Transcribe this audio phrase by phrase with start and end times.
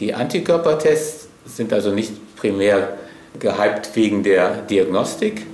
[0.00, 2.98] Die Antikörpertests sind also nicht primär
[3.38, 5.46] gehypt wegen der Diagnostik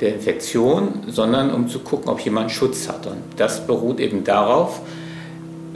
[0.00, 3.08] der Infektion, sondern um zu gucken, ob jemand Schutz hat.
[3.08, 4.80] Und das beruht eben darauf,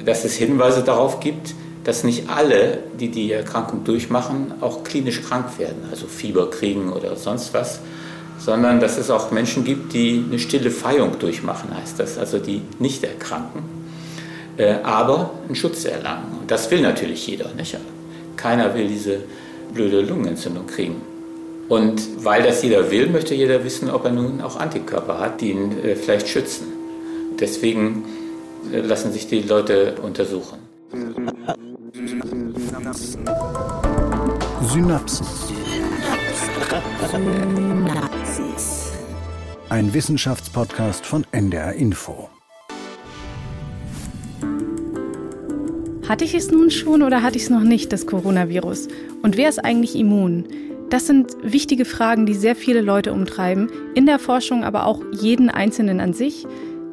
[0.05, 5.59] dass es Hinweise darauf gibt, dass nicht alle, die die Erkrankung durchmachen, auch klinisch krank
[5.59, 7.81] werden, also Fieber kriegen oder sonst was,
[8.39, 12.63] sondern dass es auch Menschen gibt, die eine stille Feierung durchmachen, heißt das, also die
[12.79, 13.65] nicht erkranken,
[14.57, 16.39] äh, aber einen Schutz erlangen.
[16.43, 17.77] Und das will natürlich jeder, nicht?
[18.45, 19.21] Keiner will diese
[19.73, 20.97] blöde Lungenentzündung kriegen.
[21.71, 25.53] Und weil das jeder will, möchte jeder wissen, ob er nun auch Antikörper hat, die
[25.53, 26.67] ihn äh, vielleicht schützen.
[27.41, 28.05] Deswegen
[28.71, 30.59] äh, lassen sich die Leute untersuchen.
[34.69, 35.27] Synapsen.
[39.71, 42.29] Ein Wissenschaftspodcast von NDR Info.
[46.09, 48.89] Hatte ich es nun schon oder hatte ich es noch nicht, das Coronavirus?
[49.23, 50.45] Und wer ist eigentlich immun?
[50.91, 55.49] Das sind wichtige Fragen, die sehr viele Leute umtreiben, in der Forschung, aber auch jeden
[55.49, 56.47] Einzelnen an sich.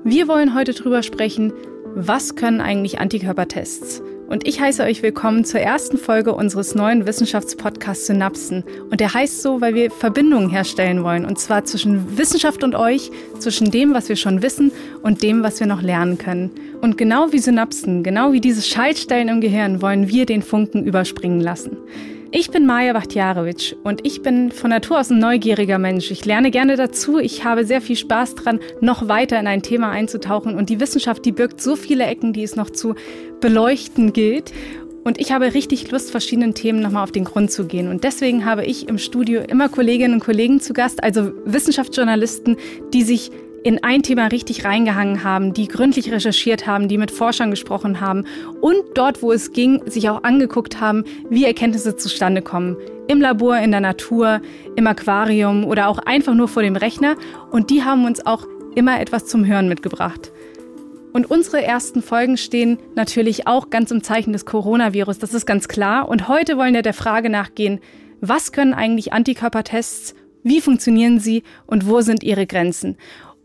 [0.06, 1.52] Wir wollen heute darüber sprechen,
[1.94, 4.02] was können eigentlich Antikörpertests?
[4.32, 8.64] Und ich heiße euch willkommen zur ersten Folge unseres neuen Wissenschaftspodcasts Synapsen.
[8.90, 11.26] Und der heißt so, weil wir Verbindungen herstellen wollen.
[11.26, 14.72] Und zwar zwischen Wissenschaft und euch, zwischen dem, was wir schon wissen
[15.02, 16.50] und dem, was wir noch lernen können.
[16.80, 21.42] Und genau wie Synapsen, genau wie diese Schaltstellen im Gehirn, wollen wir den Funken überspringen
[21.42, 21.76] lassen.
[22.34, 26.12] Ich bin Maja Wachtjarewitsch und ich bin von Natur aus ein neugieriger Mensch.
[26.12, 27.20] Ich lerne gerne dazu.
[27.20, 30.56] Ich habe sehr viel Spaß dran, noch weiter in ein Thema einzutauchen.
[30.56, 32.96] Und die Wissenschaft, die birgt so viele Ecken, die es noch zu
[33.42, 34.54] beleuchten gilt.
[35.04, 37.90] Und ich habe richtig Lust, verschiedenen Themen nochmal auf den Grund zu gehen.
[37.90, 42.56] Und deswegen habe ich im Studio immer Kolleginnen und Kollegen zu Gast, also Wissenschaftsjournalisten,
[42.94, 43.32] die sich
[43.64, 48.26] in ein Thema richtig reingehangen haben, die gründlich recherchiert haben, die mit Forschern gesprochen haben
[48.60, 52.78] und dort, wo es ging, sich auch angeguckt haben, wie Erkenntnisse zustande kommen.
[53.08, 54.42] Im Labor, in der Natur,
[54.76, 57.16] im Aquarium oder auch einfach nur vor dem Rechner.
[57.52, 60.32] Und die haben uns auch immer etwas zum Hören mitgebracht.
[61.14, 65.68] Und unsere ersten Folgen stehen natürlich auch ganz im Zeichen des Coronavirus, das ist ganz
[65.68, 66.08] klar.
[66.08, 67.82] Und heute wollen wir der Frage nachgehen,
[68.22, 72.98] was können eigentlich Antikörpertests, wie funktionieren sie und wo sind ihre Grenzen?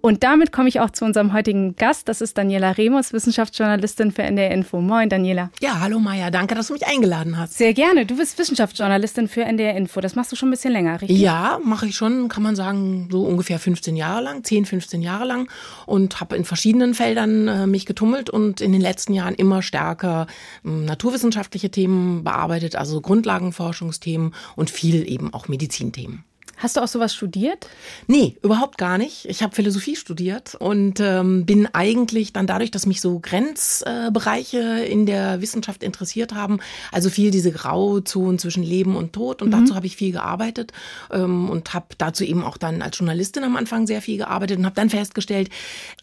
[0.06, 2.08] Und damit komme ich auch zu unserem heutigen Gast.
[2.08, 4.80] Das ist Daniela Remus, Wissenschaftsjournalistin für NDR Info.
[4.80, 5.50] Moin, Daniela.
[5.60, 6.30] Ja, hallo Maja.
[6.30, 7.58] Danke, dass du mich eingeladen hast.
[7.58, 8.06] Sehr gerne.
[8.06, 10.00] Du bist Wissenschaftsjournalistin für NDR Info.
[10.00, 11.18] Das machst du schon ein bisschen länger, richtig?
[11.18, 15.24] Ja, mache ich schon, kann man sagen, so ungefähr 15 Jahre lang, 10, 15 Jahre
[15.24, 15.50] lang
[15.86, 20.28] und habe in verschiedenen Feldern äh, mich getummelt und in den letzten Jahren immer stärker
[20.64, 26.22] äh, naturwissenschaftliche Themen bearbeitet, also Grundlagenforschungsthemen und viel eben auch Medizinthemen.
[26.58, 27.68] Hast du auch sowas studiert?
[28.06, 29.26] Nee, überhaupt gar nicht.
[29.26, 34.90] Ich habe Philosophie studiert und ähm, bin eigentlich dann dadurch, dass mich so Grenzbereiche äh,
[34.90, 36.60] in der Wissenschaft interessiert haben,
[36.92, 39.52] also viel diese Grauzonen zwischen Leben und Tod und mhm.
[39.52, 40.72] dazu habe ich viel gearbeitet
[41.10, 44.64] ähm, und habe dazu eben auch dann als Journalistin am Anfang sehr viel gearbeitet und
[44.64, 45.50] habe dann festgestellt,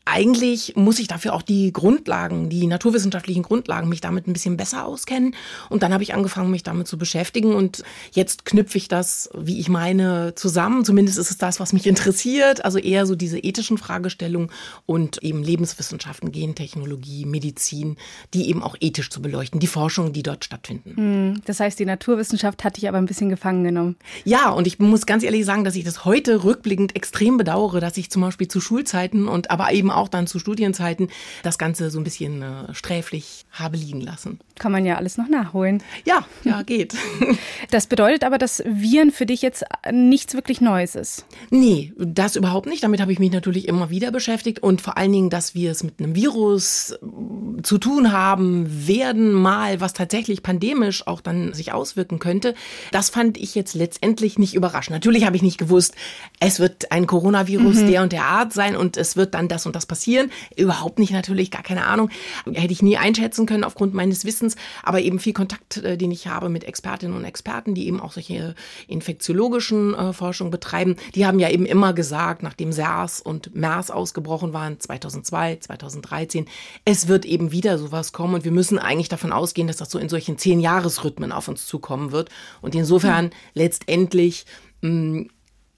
[0.05, 4.85] eigentlich muss ich dafür auch die Grundlagen, die naturwissenschaftlichen Grundlagen, mich damit ein bisschen besser
[4.85, 5.35] auskennen
[5.69, 9.59] und dann habe ich angefangen, mich damit zu beschäftigen und jetzt knüpfe ich das, wie
[9.59, 10.83] ich meine, zusammen.
[10.83, 12.65] Zumindest ist es das, was mich interessiert.
[12.65, 14.49] Also eher so diese ethischen Fragestellungen
[14.85, 17.95] und eben Lebenswissenschaften, Gentechnologie, Medizin,
[18.33, 20.97] die eben auch ethisch zu beleuchten, die Forschungen, die dort stattfinden.
[20.97, 23.95] Hm, das heißt, die Naturwissenschaft hat dich aber ein bisschen gefangen genommen.
[24.25, 27.95] Ja, und ich muss ganz ehrlich sagen, dass ich das heute rückblickend extrem bedauere, dass
[27.95, 31.07] ich zum Beispiel zu Schulzeiten und aber eben auch dann zu Studienzeiten
[31.41, 34.41] das Ganze so ein bisschen äh, sträflich habe liegen lassen.
[34.59, 35.81] Kann man ja alles noch nachholen.
[36.03, 36.95] Ja, ja, geht.
[37.69, 41.25] Das bedeutet aber, dass Viren für dich jetzt nichts wirklich Neues ist.
[41.49, 42.83] Nee, das überhaupt nicht.
[42.83, 45.83] Damit habe ich mich natürlich immer wieder beschäftigt und vor allen Dingen, dass wir es
[45.83, 51.71] mit einem Virus äh, zu tun haben werden, mal was tatsächlich pandemisch auch dann sich
[51.71, 52.55] auswirken könnte,
[52.91, 54.93] das fand ich jetzt letztendlich nicht überraschend.
[54.93, 55.95] Natürlich habe ich nicht gewusst,
[56.39, 57.87] es wird ein Coronavirus mhm.
[57.87, 60.31] der und der Art sein und es wird dann das und das passieren.
[60.55, 62.09] Überhaupt nicht natürlich, gar keine Ahnung.
[62.51, 66.27] Hätte ich nie einschätzen können aufgrund meines Wissens, aber eben viel Kontakt, äh, den ich
[66.27, 68.55] habe mit Expertinnen und Experten, die eben auch solche
[68.87, 74.53] infektiologischen äh, Forschung betreiben, die haben ja eben immer gesagt, nachdem SARS und MERS ausgebrochen
[74.53, 76.45] waren, 2002, 2013,
[76.85, 79.99] es wird eben wieder sowas kommen und wir müssen eigentlich davon ausgehen, dass das so
[79.99, 82.29] in solchen zehn Jahresrhythmen auf uns zukommen wird.
[82.61, 83.31] Und insofern mhm.
[83.53, 84.45] letztendlich
[84.79, 85.29] mh, hm,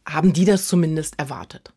[0.05, 1.73] haben die das zumindest erwartet.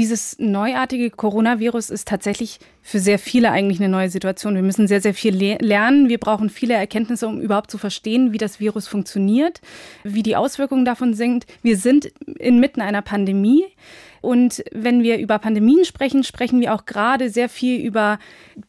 [0.00, 4.54] Dieses neuartige Coronavirus ist tatsächlich für sehr viele eigentlich eine neue Situation.
[4.54, 6.08] Wir müssen sehr, sehr viel le lernen.
[6.08, 9.60] Wir brauchen viele Erkenntnisse, um überhaupt zu verstehen, wie das Virus funktioniert,
[10.02, 11.44] wie die Auswirkungen davon sind.
[11.60, 12.06] Wir sind
[12.38, 13.66] inmitten einer Pandemie.
[14.22, 18.18] Und wenn wir über Pandemien sprechen, sprechen wir auch gerade sehr viel über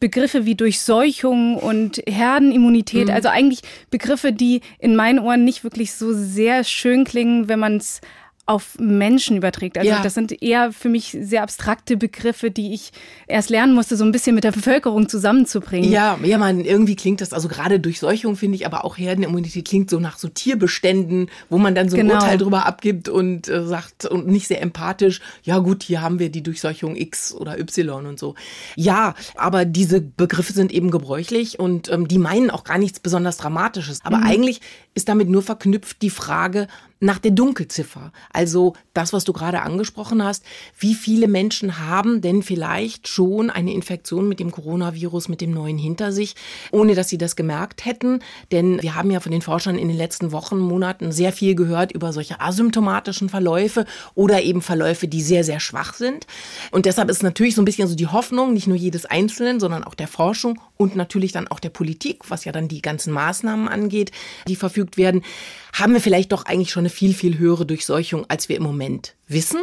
[0.00, 3.08] Begriffe wie Durchseuchung und Herdenimmunität.
[3.08, 3.14] Mhm.
[3.14, 7.78] Also eigentlich Begriffe, die in meinen Ohren nicht wirklich so sehr schön klingen, wenn man
[7.78, 8.02] es
[8.44, 9.78] auf Menschen überträgt.
[9.78, 10.02] Also ja.
[10.02, 12.90] das sind eher für mich sehr abstrakte Begriffe, die ich
[13.28, 15.88] erst lernen musste, so ein bisschen mit der Bevölkerung zusammenzubringen.
[15.88, 19.90] Ja, ja, man irgendwie klingt das, also gerade Durchseuchung finde ich, aber auch Herdenimmunität klingt
[19.90, 22.14] so nach so Tierbeständen, wo man dann so ein genau.
[22.14, 26.28] Urteil drüber abgibt und äh, sagt und nicht sehr empathisch, ja gut, hier haben wir
[26.28, 28.34] die Durchseuchung X oder Y und so.
[28.74, 33.36] Ja, aber diese Begriffe sind eben gebräuchlich und ähm, die meinen auch gar nichts besonders
[33.36, 34.00] Dramatisches.
[34.02, 34.24] Aber mhm.
[34.24, 34.60] eigentlich
[34.94, 36.68] ist damit nur verknüpft die Frage,
[37.02, 38.12] nach der Dunkelziffer.
[38.32, 40.44] Also das, was du gerade angesprochen hast.
[40.78, 45.78] Wie viele Menschen haben denn vielleicht schon eine Infektion mit dem Coronavirus, mit dem neuen
[45.78, 46.36] hinter sich,
[46.70, 48.20] ohne dass sie das gemerkt hätten?
[48.52, 51.90] Denn wir haben ja von den Forschern in den letzten Wochen, Monaten sehr viel gehört
[51.90, 53.84] über solche asymptomatischen Verläufe
[54.14, 56.28] oder eben Verläufe, die sehr, sehr schwach sind.
[56.70, 59.82] Und deshalb ist natürlich so ein bisschen so die Hoffnung, nicht nur jedes Einzelnen, sondern
[59.82, 63.66] auch der Forschung und natürlich dann auch der Politik, was ja dann die ganzen Maßnahmen
[63.66, 64.12] angeht,
[64.46, 65.22] die verfügt werden,
[65.72, 69.14] haben wir vielleicht doch eigentlich schon eine viel, viel höhere Durchseuchung, als wir im Moment
[69.26, 69.60] wissen.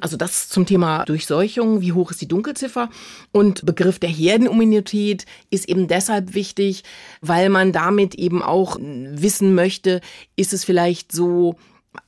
[0.00, 2.90] Also das zum Thema Durchseuchung, wie hoch ist die Dunkelziffer?
[3.30, 6.82] Und Begriff der Herdenimmunität ist eben deshalb wichtig,
[7.20, 10.00] weil man damit eben auch wissen möchte,
[10.34, 11.56] ist es vielleicht so,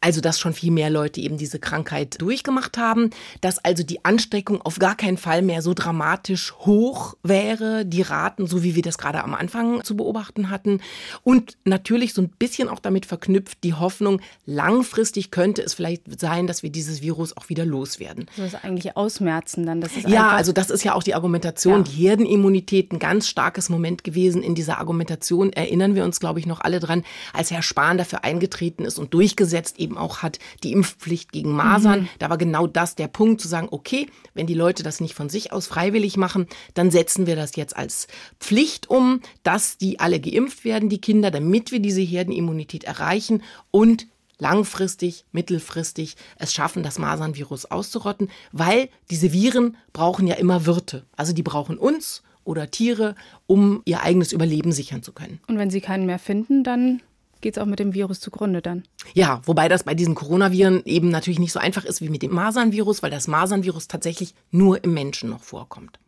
[0.01, 3.11] also, dass schon viel mehr Leute eben diese Krankheit durchgemacht haben,
[3.41, 8.47] dass also die Ansteckung auf gar keinen Fall mehr so dramatisch hoch wäre, die Raten,
[8.47, 10.81] so wie wir das gerade am Anfang zu beobachten hatten.
[11.23, 16.47] Und natürlich so ein bisschen auch damit verknüpft die Hoffnung, langfristig könnte es vielleicht sein,
[16.47, 18.27] dass wir dieses Virus auch wieder loswerden.
[18.37, 19.81] Das ist eigentlich ausmerzen dann.
[19.81, 21.79] Das ist ja, also das ist ja auch die Argumentation.
[21.79, 21.83] Ja.
[21.83, 25.53] Die Herdenimmunität, ein ganz starkes Moment gewesen in dieser Argumentation.
[25.53, 29.15] Erinnern wir uns, glaube ich, noch alle dran, als Herr Spahn dafür eingetreten ist und
[29.15, 32.03] durchgesetzt eben auch hat, die Impfpflicht gegen Masern.
[32.03, 32.09] Mhm.
[32.19, 35.29] Da war genau das der Punkt, zu sagen, okay, wenn die Leute das nicht von
[35.29, 38.09] sich aus freiwillig machen, dann setzen wir das jetzt als
[38.41, 44.07] Pflicht um, dass die alle geimpft werden, die Kinder, damit wir diese Herdenimmunität erreichen und
[44.39, 51.07] langfristig, mittelfristig es schaffen, das Masernvirus auszurotten, weil diese Viren brauchen ja immer Wirte.
[51.17, 53.15] Also die brauchen uns oder Tiere,
[53.47, 55.41] um ihr eigenes Überleben sichern zu können.
[55.49, 57.03] Und wenn sie keinen mehr finden, dann
[57.47, 58.83] geht es auch mit dem Virus zugrunde dann.
[59.15, 62.33] Ja, wobei das bei diesen Coronaviren eben natürlich nicht so einfach ist wie mit dem
[62.33, 66.01] Masernvirus, weil das Masernvirus tatsächlich nur im Menschen noch vorkommt.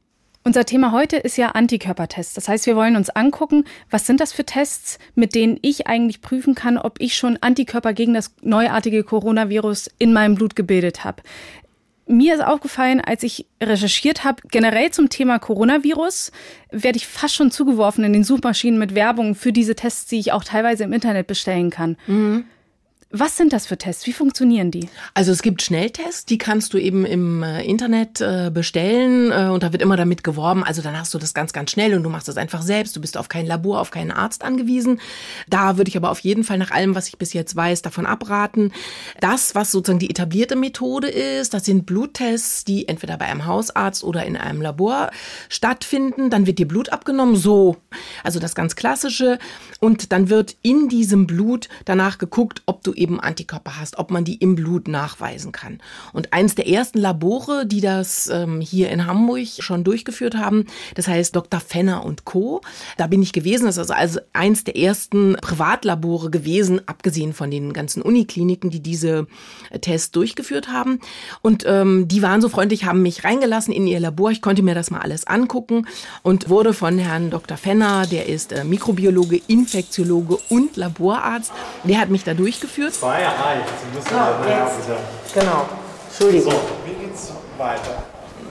[0.42, 2.34] Unser Thema heute ist ja Antikörpertests.
[2.34, 6.20] Das heißt, wir wollen uns angucken, was sind das für Tests, mit denen ich eigentlich
[6.20, 11.22] prüfen kann, ob ich schon Antikörper gegen das neuartige Coronavirus in meinem Blut gebildet habe
[12.08, 16.32] mir ist aufgefallen, als ich recherchiert habe, generell zum Thema Coronavirus,
[16.70, 20.32] werde ich fast schon zugeworfen in den Suchmaschinen mit Werbung für diese Tests, die ich
[20.32, 21.96] auch teilweise im Internet bestellen kann.
[22.06, 22.44] Mhm.
[23.10, 24.06] Was sind das für Tests?
[24.06, 24.90] Wie funktionieren die?
[25.14, 29.62] Also es gibt Schnelltests, die kannst du eben im äh, Internet äh, bestellen äh, und
[29.62, 30.62] da wird immer damit geworben.
[30.62, 32.94] Also dann hast du das ganz, ganz schnell und du machst das einfach selbst.
[32.94, 35.00] Du bist auf kein Labor, auf keinen Arzt angewiesen.
[35.48, 38.04] Da würde ich aber auf jeden Fall nach allem, was ich bis jetzt weiß, davon
[38.04, 38.72] abraten.
[39.20, 44.04] Das, was sozusagen die etablierte Methode ist, das sind Bluttests, die entweder bei einem Hausarzt
[44.04, 45.10] oder in einem Labor
[45.48, 46.28] stattfinden.
[46.28, 47.78] Dann wird dir Blut abgenommen, so,
[48.22, 49.38] also das ganz klassische.
[49.80, 54.24] Und dann wird in diesem Blut danach geguckt, ob du eben Antikörper hast, ob man
[54.24, 55.80] die im Blut nachweisen kann.
[56.12, 61.06] Und eins der ersten Labore, die das ähm, hier in Hamburg schon durchgeführt haben, das
[61.06, 61.60] heißt Dr.
[61.60, 62.60] Fenner und Co.
[62.96, 63.66] Da bin ich gewesen.
[63.66, 68.80] Das ist also, also eins der ersten Privatlabore gewesen, abgesehen von den ganzen Unikliniken, die
[68.80, 69.26] diese
[69.70, 71.00] äh, Tests durchgeführt haben.
[71.42, 74.30] Und ähm, die waren so freundlich, haben mich reingelassen in ihr Labor.
[74.30, 75.86] Ich konnte mir das mal alles angucken
[76.22, 77.56] und wurde von Herrn Dr.
[77.56, 81.52] Fenner, der ist äh, Mikrobiologe, Infektiologe und Laborarzt,
[81.84, 82.94] der hat mich da durchgeführt geführt?
[82.94, 83.68] Zwei erreicht.
[83.82, 85.34] Sie müssen so, jetzt.
[85.34, 85.66] Genau.
[86.08, 86.52] Entschuldigung.
[86.52, 88.02] So, wie geht's weiter?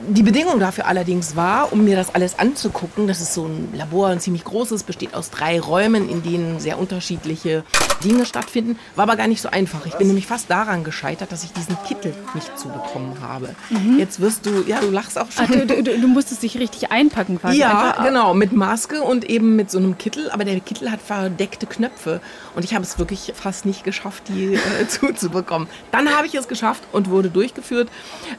[0.09, 4.07] Die Bedingung dafür allerdings war, um mir das alles anzugucken, das ist so ein Labor,
[4.07, 7.65] ein ziemlich großes, besteht aus drei Räumen, in denen sehr unterschiedliche
[8.03, 9.85] Dinge stattfinden, war aber gar nicht so einfach.
[9.85, 13.55] Ich bin nämlich fast daran gescheitert, dass ich diesen Kittel nicht zubekommen habe.
[13.69, 13.97] Mhm.
[13.99, 15.45] Jetzt wirst du, ja, du lachst auch schon.
[15.45, 17.57] Ach, du, du, du, musstest dich richtig einpacken quasi.
[17.57, 18.05] Ja, einfach.
[18.05, 22.21] genau, mit Maske und eben mit so einem Kittel, aber der Kittel hat verdeckte Knöpfe
[22.55, 25.67] und ich habe es wirklich fast nicht geschafft, die äh, zuzubekommen.
[25.91, 27.89] Dann habe ich es geschafft und wurde durchgeführt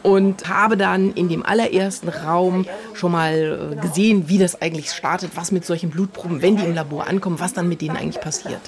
[0.02, 5.32] und habe dann in dem allerersten Raum schon mal äh, gesehen, wie das eigentlich startet,
[5.34, 8.60] was mit solchen Blutproben, wenn die im Labor ankommen, was dann mit denen eigentlich passiert.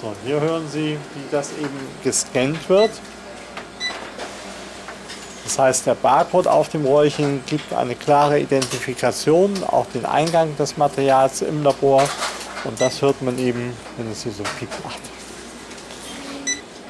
[0.00, 2.90] So, hier hören Sie, wie das eben gescannt wird.
[5.44, 10.76] Das heißt, der Barcode auf dem Röhrchen gibt eine klare Identifikation, auch den Eingang des
[10.76, 12.02] Materials im Labor.
[12.64, 15.00] Und das hört man eben, wenn es hier so Piep macht.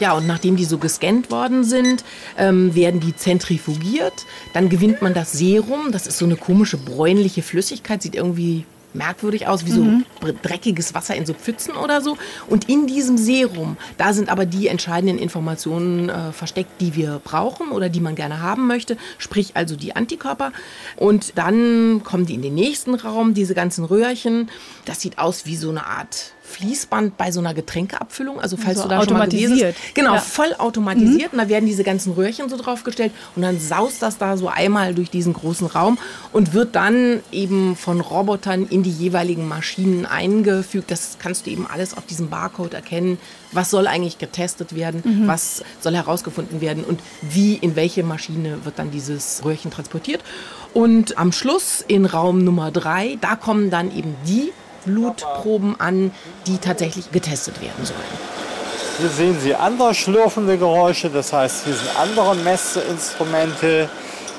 [0.02, 2.02] Ja, und nachdem die so gescannt worden sind,
[2.36, 4.26] ähm, werden die zentrifugiert.
[4.52, 5.92] Dann gewinnt man das Serum.
[5.92, 10.04] Das ist so eine komische bräunliche Flüssigkeit, sieht irgendwie merkwürdig aus, wie so mhm.
[10.42, 12.18] dreckiges Wasser in so Pfützen oder so.
[12.48, 17.70] Und in diesem Serum, da sind aber die entscheidenden Informationen äh, versteckt, die wir brauchen
[17.70, 20.50] oder die man gerne haben möchte, sprich also die Antikörper.
[20.96, 24.50] Und dann kommen die in den nächsten Raum, diese ganzen Röhrchen.
[24.84, 28.40] Das sieht aus wie so eine Art Fließband bei so einer Getränkeabfüllung.
[28.40, 29.48] Also falls also du da automatisiert.
[29.48, 29.94] schon mal gewesen bist.
[29.94, 30.20] Genau, ja.
[30.20, 31.32] voll automatisiert.
[31.32, 31.38] Mhm.
[31.38, 34.94] Und da werden diese ganzen Röhrchen so draufgestellt und dann saust das da so einmal
[34.94, 35.98] durch diesen großen Raum
[36.32, 40.90] und wird dann eben von Robotern in die jeweiligen Maschinen eingefügt.
[40.90, 43.18] Das kannst du eben alles auf diesem Barcode erkennen.
[43.52, 45.02] Was soll eigentlich getestet werden?
[45.04, 45.26] Mhm.
[45.26, 46.84] Was soll herausgefunden werden?
[46.84, 50.22] Und wie, in welche Maschine wird dann dieses Röhrchen transportiert?
[50.74, 54.52] Und am Schluss in Raum Nummer drei, da kommen dann eben die
[54.84, 56.12] Blutproben an,
[56.46, 58.00] die tatsächlich getestet werden sollen.
[58.98, 63.88] Hier sehen Sie andere schlürfende Geräusche, das heißt, hier sind andere Messinstrumente.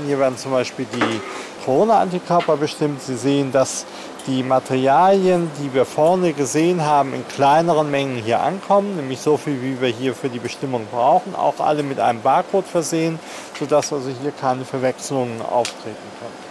[0.06, 1.22] Hier werden zum Beispiel die
[1.66, 3.02] Corona-Antikörper bestimmt.
[3.02, 3.86] Sie sehen, dass
[4.28, 9.62] die Materialien, die wir vorne gesehen haben, in kleineren Mengen hier ankommen, nämlich so viel,
[9.62, 13.20] wie wir hier für die Bestimmung brauchen, auch alle mit einem Barcode versehen,
[13.60, 16.43] sodass also hier keine Verwechslungen auftreten können.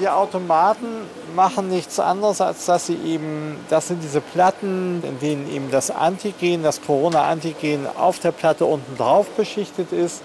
[0.00, 0.86] Die Automaten
[1.34, 5.90] machen nichts anderes, als dass sie eben, das sind diese Platten, in denen eben das
[5.90, 10.22] Antigen, das Corona-Antigen auf der Platte unten drauf beschichtet ist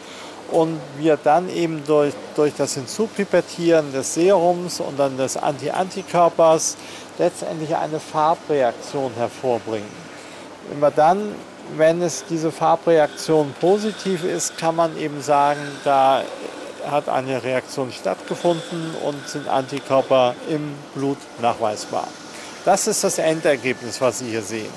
[0.52, 6.78] und wir dann eben durch, durch das Hinzupipettieren des Serums und dann des Anti-Antikörpers
[7.18, 9.90] letztendlich eine Farbreaktion hervorbringen.
[10.72, 11.34] Immer dann,
[11.78, 16.22] wenn es diese Farbreaktion positiv ist, kann man eben sagen, da
[16.90, 22.08] hat eine Reaktion stattgefunden und sind Antikörper im Blut nachweisbar.
[22.66, 24.72] Das ist das Endergebnis, was Sie hier sehen.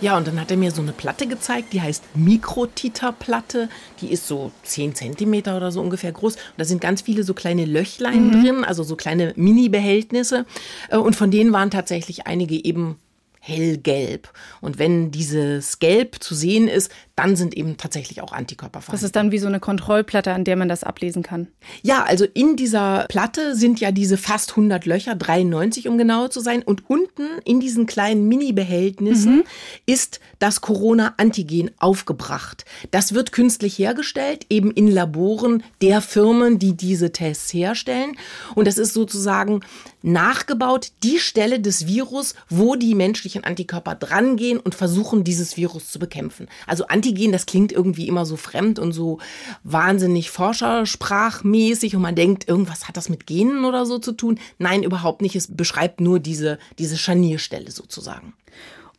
[0.00, 3.70] Ja, und dann hat er mir so eine Platte gezeigt, die heißt Mikrotiter-Platte.
[4.00, 6.34] Die ist so 10 Zentimeter oder so ungefähr groß.
[6.34, 8.42] Und da sind ganz viele so kleine Löchlein mhm.
[8.42, 10.44] drin, also so kleine Mini-Behältnisse.
[10.90, 12.98] Äh, und von denen waren tatsächlich einige eben
[13.46, 14.32] hellgelb.
[14.60, 18.92] Und wenn dieses Gelb zu sehen ist, dann sind eben tatsächlich auch Antikörper vorhanden.
[18.92, 21.48] Das ist dann wie so eine Kontrollplatte, an der man das ablesen kann.
[21.82, 26.40] Ja, also in dieser Platte sind ja diese fast 100 Löcher, 93 um genauer zu
[26.40, 26.62] sein.
[26.62, 29.44] Und unten in diesen kleinen Mini-Behältnissen mhm.
[29.86, 32.64] ist das Corona-Antigen aufgebracht.
[32.90, 38.16] Das wird künstlich hergestellt, eben in Laboren der Firmen, die diese Tests herstellen.
[38.54, 39.60] Und das ist sozusagen
[40.06, 45.98] nachgebaut, die Stelle des Virus, wo die menschlichen Antikörper drangehen und versuchen, dieses Virus zu
[45.98, 46.48] bekämpfen.
[46.66, 49.18] Also Antigen, das klingt irgendwie immer so fremd und so
[49.64, 54.38] wahnsinnig forschersprachmäßig und man denkt, irgendwas hat das mit Genen oder so zu tun.
[54.58, 55.34] Nein, überhaupt nicht.
[55.34, 58.34] Es beschreibt nur diese, diese Scharnierstelle sozusagen.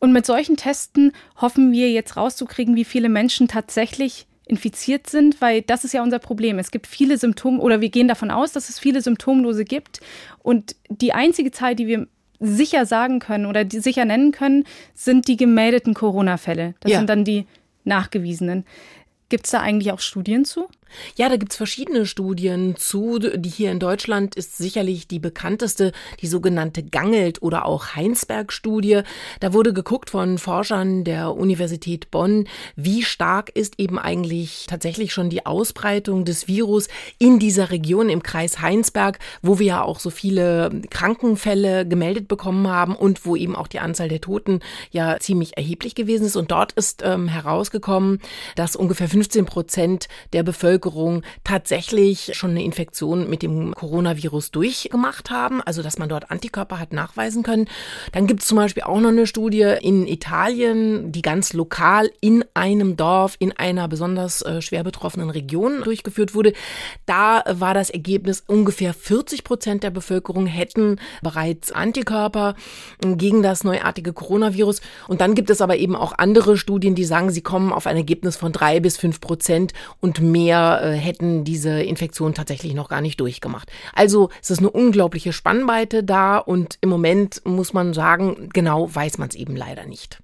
[0.00, 5.62] Und mit solchen Testen hoffen wir jetzt rauszukriegen, wie viele Menschen tatsächlich infiziert sind, weil
[5.62, 6.58] das ist ja unser Problem.
[6.58, 10.00] Es gibt viele Symptome oder wir gehen davon aus, dass es viele Symptomlose gibt.
[10.42, 12.06] Und die einzige Zahl, die wir
[12.40, 14.64] sicher sagen können oder die sicher nennen können,
[14.94, 16.74] sind die gemeldeten Corona-Fälle.
[16.80, 16.98] Das ja.
[16.98, 17.46] sind dann die
[17.84, 18.64] nachgewiesenen.
[19.28, 20.68] Gibt es da eigentlich auch Studien zu?
[21.16, 23.18] Ja, da gibt's verschiedene Studien zu.
[23.18, 29.02] Die hier in Deutschland ist sicherlich die bekannteste, die sogenannte Gangelt- oder auch Heinsberg-Studie.
[29.40, 35.30] Da wurde geguckt von Forschern der Universität Bonn, wie stark ist eben eigentlich tatsächlich schon
[35.30, 40.10] die Ausbreitung des Virus in dieser Region im Kreis Heinsberg, wo wir ja auch so
[40.10, 45.56] viele Krankenfälle gemeldet bekommen haben und wo eben auch die Anzahl der Toten ja ziemlich
[45.56, 46.36] erheblich gewesen ist.
[46.36, 48.20] Und dort ist ähm, herausgekommen,
[48.56, 55.30] dass ungefähr 15 Prozent der Bevölkerung Bevölkerung tatsächlich schon eine Infektion mit dem Coronavirus durchgemacht
[55.30, 57.66] haben, also dass man dort Antikörper hat nachweisen können.
[58.12, 62.44] Dann gibt es zum Beispiel auch noch eine Studie in Italien, die ganz lokal in
[62.54, 66.52] einem Dorf, in einer besonders äh, schwer betroffenen Region durchgeführt wurde.
[67.06, 72.54] Da war das Ergebnis, ungefähr 40 Prozent der Bevölkerung hätten bereits Antikörper
[73.00, 74.80] gegen das neuartige Coronavirus.
[75.08, 77.96] Und dann gibt es aber eben auch andere Studien, die sagen, sie kommen auf ein
[77.96, 83.00] Ergebnis von drei bis fünf Prozent und mehr äh, hätten diese Infektion tatsächlich noch gar
[83.00, 83.70] nicht durchgemacht.
[83.94, 89.18] Also es ist eine unglaubliche Spannweite da und im Moment muss man sagen, genau weiß
[89.18, 90.22] man es eben leider nicht.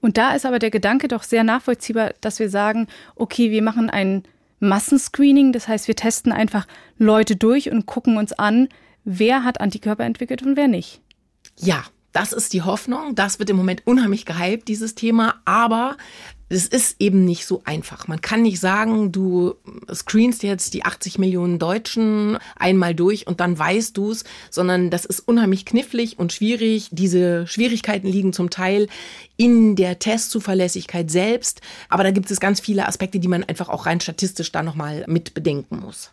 [0.00, 3.90] Und da ist aber der Gedanke doch sehr nachvollziehbar, dass wir sagen, okay, wir machen
[3.90, 4.22] ein
[4.60, 6.66] Massenscreening, das heißt, wir testen einfach
[6.98, 8.68] Leute durch und gucken uns an,
[9.04, 11.00] wer hat Antikörper entwickelt und wer nicht.
[11.58, 13.14] Ja, das ist die Hoffnung.
[13.14, 15.36] Das wird im Moment unheimlich gehypt, dieses Thema.
[15.44, 15.96] Aber
[16.50, 18.08] es ist eben nicht so einfach.
[18.08, 19.54] Man kann nicht sagen, du
[19.92, 25.04] screenst jetzt die 80 Millionen Deutschen einmal durch und dann weißt du es, sondern das
[25.04, 26.88] ist unheimlich knifflig und schwierig.
[26.90, 28.88] Diese Schwierigkeiten liegen zum Teil
[29.36, 33.86] in der Testzuverlässigkeit selbst, aber da gibt es ganz viele Aspekte, die man einfach auch
[33.86, 36.10] rein statistisch da nochmal mit bedenken muss.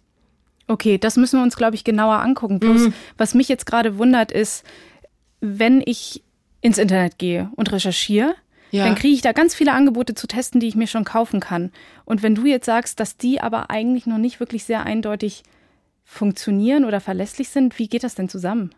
[0.67, 2.60] Okay, das müssen wir uns, glaube ich, genauer angucken.
[2.60, 2.94] Plus, mhm.
[3.17, 4.63] was mich jetzt gerade wundert, ist,
[5.39, 6.22] wenn ich
[6.62, 8.36] ins Internet gehe und recherchiere,
[8.71, 8.86] ja.
[8.86, 11.71] dann kriege ich da ganz viele Angebote zu testen, die ich mir schon kaufen kann.
[12.05, 15.43] Und wenn du jetzt sagst, dass die aber eigentlich noch nicht wirklich sehr eindeutig
[16.03, 18.74] funktionieren oder verlässlich sind, wie geht das denn zusammen?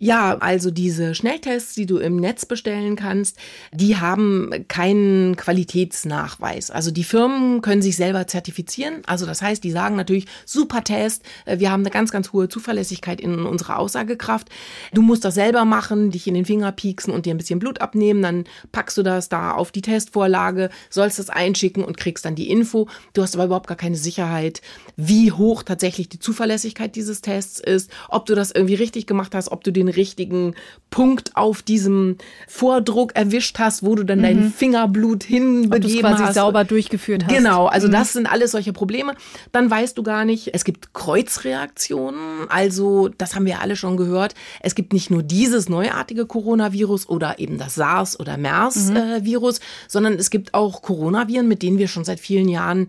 [0.00, 3.36] Ja, also diese Schnelltests, die du im Netz bestellen kannst,
[3.72, 6.70] die haben keinen Qualitätsnachweis.
[6.70, 9.02] Also die Firmen können sich selber zertifizieren.
[9.06, 12.48] Also das heißt, die sagen natürlich, super Test, äh, wir haben eine ganz, ganz hohe
[12.48, 14.48] Zuverlässigkeit in unserer Aussagekraft.
[14.92, 17.80] Du musst das selber machen, dich in den Finger pieksen und dir ein bisschen Blut
[17.80, 18.22] abnehmen.
[18.22, 22.50] Dann packst du das da auf die Testvorlage, sollst das einschicken und kriegst dann die
[22.50, 22.86] Info.
[23.14, 24.62] Du hast aber überhaupt gar keine Sicherheit,
[24.96, 29.50] wie hoch tatsächlich die Zuverlässigkeit dieses Tests ist, ob du das irgendwie richtig gemacht hast,
[29.50, 30.54] ob du den richtigen
[30.90, 32.16] Punkt auf diesem
[32.46, 34.22] Vordruck erwischt hast, wo du dann mhm.
[34.22, 36.34] dein Fingerblut hinbegeben quasi hast.
[36.34, 37.34] sauber durchgeführt hast.
[37.34, 37.92] Genau, also mhm.
[37.92, 39.14] das sind alles solche Probleme.
[39.52, 44.34] Dann weißt du gar nicht, es gibt Kreuzreaktionen, also das haben wir alle schon gehört.
[44.60, 49.64] Es gibt nicht nur dieses neuartige Coronavirus oder eben das SARS oder MERS-Virus, mhm.
[49.64, 52.86] äh, sondern es gibt auch Coronaviren, mit denen wir schon seit vielen Jahren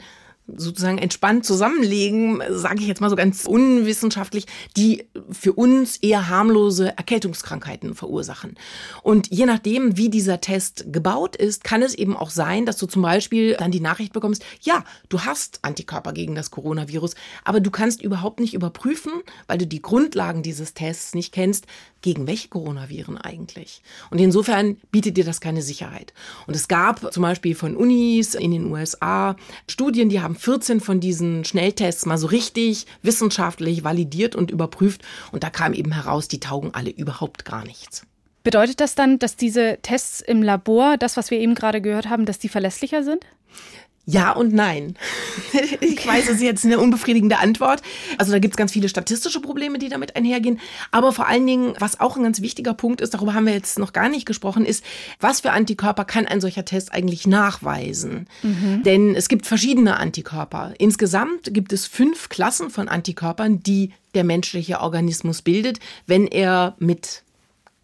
[0.56, 4.46] sozusagen entspannt zusammenlegen, sage ich jetzt mal so ganz unwissenschaftlich,
[4.78, 8.56] die für uns eher harmlose Erkältungskrankheiten verursachen.
[9.04, 12.86] Und je nachdem, wie dieser Test gebaut ist, kann es eben auch sein, dass du
[12.86, 17.72] zum Beispiel dann die Nachricht bekommst, ja, du hast Antikörper gegen das Coronavirus, aber du
[17.72, 19.14] kannst überhaupt nicht überprüfen,
[19.48, 21.66] weil du die Grundlagen dieses Tests nicht kennst,
[22.02, 23.82] gegen welche Coronaviren eigentlich.
[24.10, 26.14] Und insofern bietet dir das keine Sicherheit.
[26.48, 29.36] Und es gab zum Beispiel von Unis in den USA
[29.68, 35.02] Studien, die haben 14 von diesen Schnelltests mal so richtig wissenschaftlich validiert und überprüft.
[35.32, 38.04] Und da kam eben heraus, die taugen alle überhaupt gar nichts.
[38.44, 42.26] Bedeutet das dann, dass diese Tests im Labor, das, was wir eben gerade gehört haben,
[42.26, 43.26] dass die verlässlicher sind?
[44.06, 44.96] Ja und nein.
[45.82, 47.82] Ich weiß, das ist jetzt eine unbefriedigende Antwort.
[48.18, 50.60] Also da gibt es ganz viele statistische Probleme, die damit einhergehen.
[50.92, 53.80] Aber vor allen Dingen, was auch ein ganz wichtiger Punkt ist, darüber haben wir jetzt
[53.80, 54.84] noch gar nicht gesprochen, ist,
[55.20, 58.28] was für Antikörper kann ein solcher Test eigentlich nachweisen?
[58.44, 58.84] Mhm.
[58.84, 60.74] Denn es gibt verschiedene Antikörper.
[60.78, 67.24] Insgesamt gibt es fünf Klassen von Antikörpern, die der menschliche Organismus bildet, wenn er mit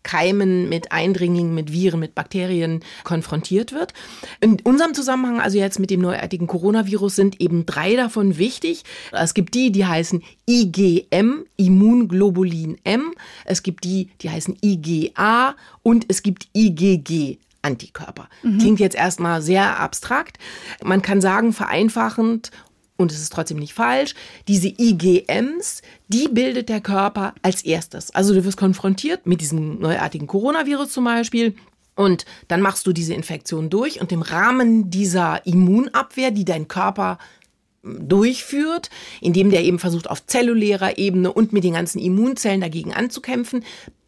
[0.06, 3.94] Keimen, mit Eindringlingen, mit Viren, mit Bakterien konfrontiert wird.
[4.39, 8.84] In unserem Zusammenhang, also jetzt mit dem neuartigen Coronavirus, sind eben drei davon wichtig.
[9.12, 13.12] Es gibt die, die heißen IgM, Immunglobulin M.
[13.44, 18.30] Es gibt die, die heißen IgA und es gibt IgG, Antikörper.
[18.44, 18.60] Mhm.
[18.60, 20.38] Klingt jetzt erstmal sehr abstrakt.
[20.84, 22.52] Man kann sagen, vereinfachend
[22.97, 24.15] und es ist trotzdem nicht falsch,
[24.47, 28.12] diese IgMs, die bildet der Körper als erstes.
[28.12, 31.55] Also du wirst konfrontiert mit diesem neuartigen Coronavirus zum Beispiel.
[31.95, 37.17] Und dann machst du diese Infektion durch und im Rahmen dieser Immunabwehr, die dein Körper
[37.84, 38.89] hm, durchführt,
[39.21, 43.63] indem der eben versucht, auf zellulärer Ebene und mit den ganzen Immunzellen dagegen anzukämpfen,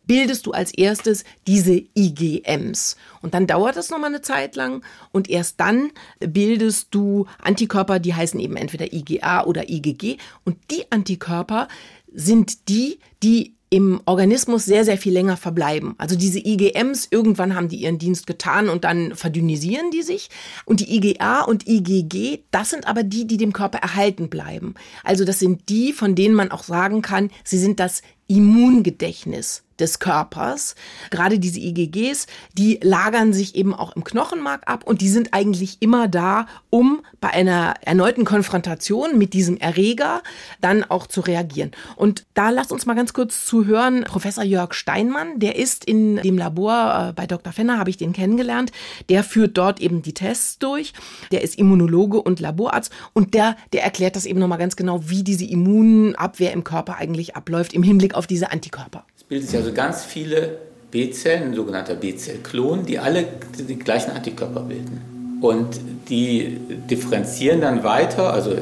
[0.08, 2.96] bildest du als erstes diese IgMs.
[3.22, 8.16] Und dann dauert das nochmal eine Zeit lang und erst dann bildest du Antikörper, die
[8.16, 10.18] heißen eben entweder IgA oder IgG.
[10.46, 11.68] Und die Antikörper
[12.12, 15.94] sind die, die im Organismus sehr, sehr viel länger verbleiben.
[15.98, 20.30] Also diese IgMs, irgendwann haben die ihren Dienst getan und dann verdünnisieren die sich.
[20.64, 24.76] Und die IgA und IgG, das sind aber die, die dem Körper erhalten bleiben.
[25.04, 30.00] Also das sind die, von denen man auch sagen kann, sie sind das Immungedächtnis des
[30.00, 30.76] Körpers.
[31.10, 35.78] Gerade diese IgGs, die lagern sich eben auch im Knochenmark ab und die sind eigentlich
[35.82, 40.22] immer da, um bei einer erneuten Konfrontation mit diesem Erreger
[40.62, 41.72] dann auch zu reagieren.
[41.96, 44.04] Und da lasst uns mal ganz kurz zuhören.
[44.04, 47.54] Professor Jörg Steinmann, der ist in dem Labor äh, bei Dr.
[47.54, 48.72] Fenner, habe ich den kennengelernt.
[49.10, 50.94] Der führt dort eben die Tests durch.
[51.32, 55.24] Der ist Immunologe und Laborarzt und der, der erklärt das eben nochmal ganz genau, wie
[55.24, 60.06] diese Immunabwehr im Körper eigentlich abläuft im Hinblick auf diese Antikörper bildet sich also ganz
[60.06, 60.58] viele
[60.92, 63.26] B-Zellen, ein sogenannter B-Zell-Klon, die alle
[63.58, 65.40] die gleichen Antikörper bilden.
[65.42, 66.58] Und die
[66.90, 68.56] differenzieren dann weiter, also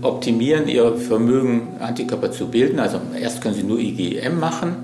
[0.00, 2.78] optimieren ihr Vermögen, Antikörper zu bilden.
[2.78, 4.76] Also erst können sie nur IgM machen,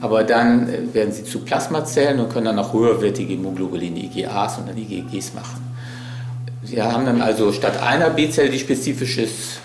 [0.00, 4.76] aber dann werden sie zu Plasmazellen und können dann auch höherwertige Immunglobuline, IgAs und dann
[4.76, 5.62] IgGs machen.
[6.64, 9.60] Sie haben dann also statt einer B-Zelle, die spezifisch ist,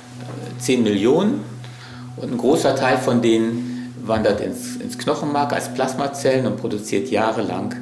[0.60, 1.44] 10 Millionen
[2.18, 3.67] und ein großer Teil von denen
[4.08, 7.76] wandert ins, ins Knochenmark als Plasmazellen und produziert jahrelang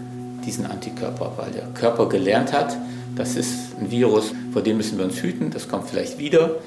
[0.46, 2.78] diesen Antikörper, weil der Körper gelernt hat,
[3.16, 6.58] Das ist ein Virus, vor dem müssen wir uns hüten, das kommt vielleicht wieder.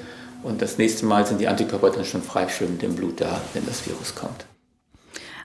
[0.43, 3.87] Und das nächste Mal sind die Antikörper dann schon freischwimmend im Blut da, wenn das
[3.87, 4.47] Virus kommt.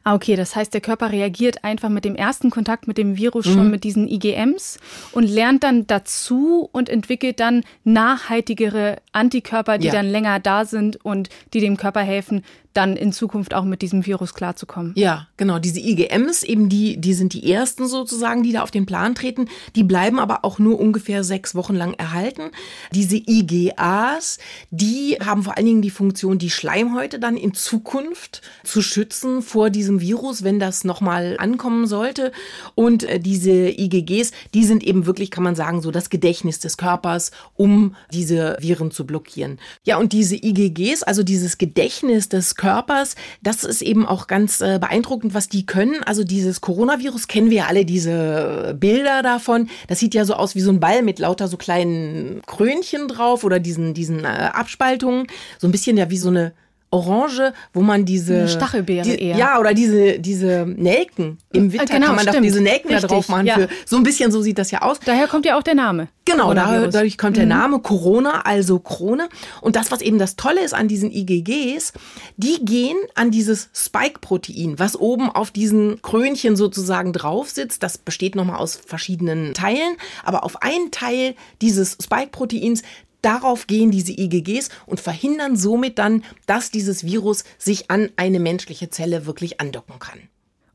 [0.06, 3.46] Ah, okay, das heißt, der Körper reagiert einfach mit dem ersten Kontakt mit dem Virus
[3.46, 3.72] schon mhm.
[3.72, 4.78] mit diesen IgMs
[5.14, 9.94] und lernt dann dazu und entwickelt dann nachhaltigere Antikörper, die ja.
[9.94, 12.44] dann länger da sind und die dem Körper helfen,
[12.74, 14.94] dann in Zukunft auch mit diesem Virus klarzukommen.
[14.96, 15.60] Ja, genau.
[15.60, 19.48] Diese IgMs, eben die, die sind die ersten sozusagen, die da auf den Plan treten.
[19.76, 22.52] Die bleiben aber auch nur ungefähr sechs Wochen lang erhalten.
[22.92, 24.40] Diese IgAs,
[24.72, 29.70] die haben vor allen Dingen die Funktion, die Schleimhäute dann in Zukunft zu schützen vor
[29.70, 32.32] diesem Virus, wenn das nochmal ankommen sollte.
[32.74, 36.78] Und äh, diese IgGs, die sind eben wirklich, kann man sagen, so das Gedächtnis des
[36.78, 39.60] Körpers, um diese Viren zu blockieren.
[39.84, 43.16] Ja, und diese IgGs, also dieses Gedächtnis des Körpers, Körpers.
[43.42, 46.02] Das ist eben auch ganz äh, beeindruckend, was die können.
[46.06, 49.70] Also dieses Coronavirus kennen wir ja alle, diese Bilder davon.
[49.90, 53.44] Das sieht ja so aus wie so ein Ball mit lauter so kleinen Krönchen drauf
[53.44, 55.28] oder diesen, diesen äh, Abspaltungen.
[55.60, 56.54] So ein bisschen ja wie so eine
[56.94, 59.38] Orange, wo man diese Eine Stachelbeere die, eher.
[59.38, 63.02] Ja, oder diese diese Nelken im äh, Winter genau, kann man doch diese Nelken Richtig,
[63.02, 63.56] da drauf machen ja.
[63.56, 65.00] für so ein bisschen so sieht das ja aus.
[65.04, 66.08] Daher kommt ja auch der Name.
[66.26, 67.50] Genau, dadurch kommt der mhm.
[67.50, 69.28] Name Corona, also Krone.
[69.60, 71.92] Und das, was eben das Tolle ist an diesen IgGs,
[72.38, 77.84] die gehen an dieses Spike-Protein, was oben auf diesen Krönchen sozusagen drauf sitzt.
[77.84, 82.84] Das besteht nochmal aus verschiedenen Teilen, aber auf einen Teil dieses Spike-Proteins,
[83.24, 88.90] Darauf gehen diese IgGs und verhindern somit dann, dass dieses Virus sich an eine menschliche
[88.90, 90.20] Zelle wirklich andocken kann.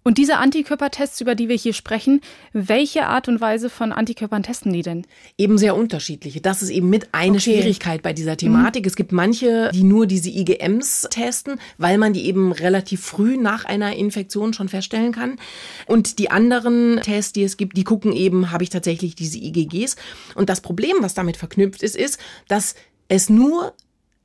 [0.09, 2.23] Und diese Antikörpertests, über die wir hier sprechen,
[2.55, 5.07] welche Art und Weise von Antikörpern testen die denn?
[5.37, 6.40] Eben sehr unterschiedliche.
[6.40, 7.40] Das ist eben mit eine okay.
[7.40, 8.85] Schwierigkeit bei dieser Thematik.
[8.85, 8.88] Mhm.
[8.88, 13.66] Es gibt manche, die nur diese IgMs testen, weil man die eben relativ früh nach
[13.66, 15.37] einer Infektion schon feststellen kann.
[15.85, 19.97] Und die anderen Tests, die es gibt, die gucken eben, habe ich tatsächlich diese IgGs.
[20.35, 22.18] Und das Problem, was damit verknüpft ist, ist,
[22.49, 22.77] dass
[23.09, 23.75] es nur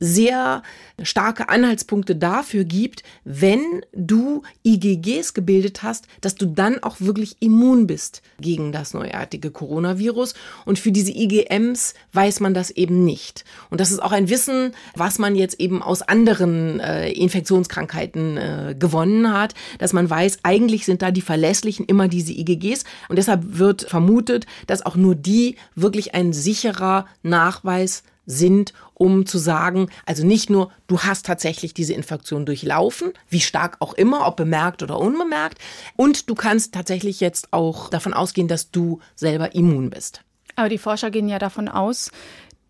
[0.04, 0.62] sehr
[1.02, 7.86] starke Anhaltspunkte dafür gibt, wenn du IgGs gebildet hast, dass du dann auch wirklich immun
[7.86, 10.34] bist gegen das neuartige Coronavirus.
[10.64, 13.44] Und für diese IgMs weiß man das eben nicht.
[13.70, 18.76] Und das ist auch ein Wissen, was man jetzt eben aus anderen äh, Infektionskrankheiten äh,
[18.78, 22.84] gewonnen hat, dass man weiß, eigentlich sind da die verlässlichen immer diese IgGs.
[23.08, 29.38] Und deshalb wird vermutet, dass auch nur die wirklich ein sicherer Nachweis sind, um zu
[29.38, 34.36] sagen, also nicht nur, du hast tatsächlich diese Infektion durchlaufen, wie stark auch immer, ob
[34.36, 35.58] bemerkt oder unbemerkt,
[35.96, 40.22] und du kannst tatsächlich jetzt auch davon ausgehen, dass du selber immun bist.
[40.56, 42.10] Aber die Forscher gehen ja davon aus,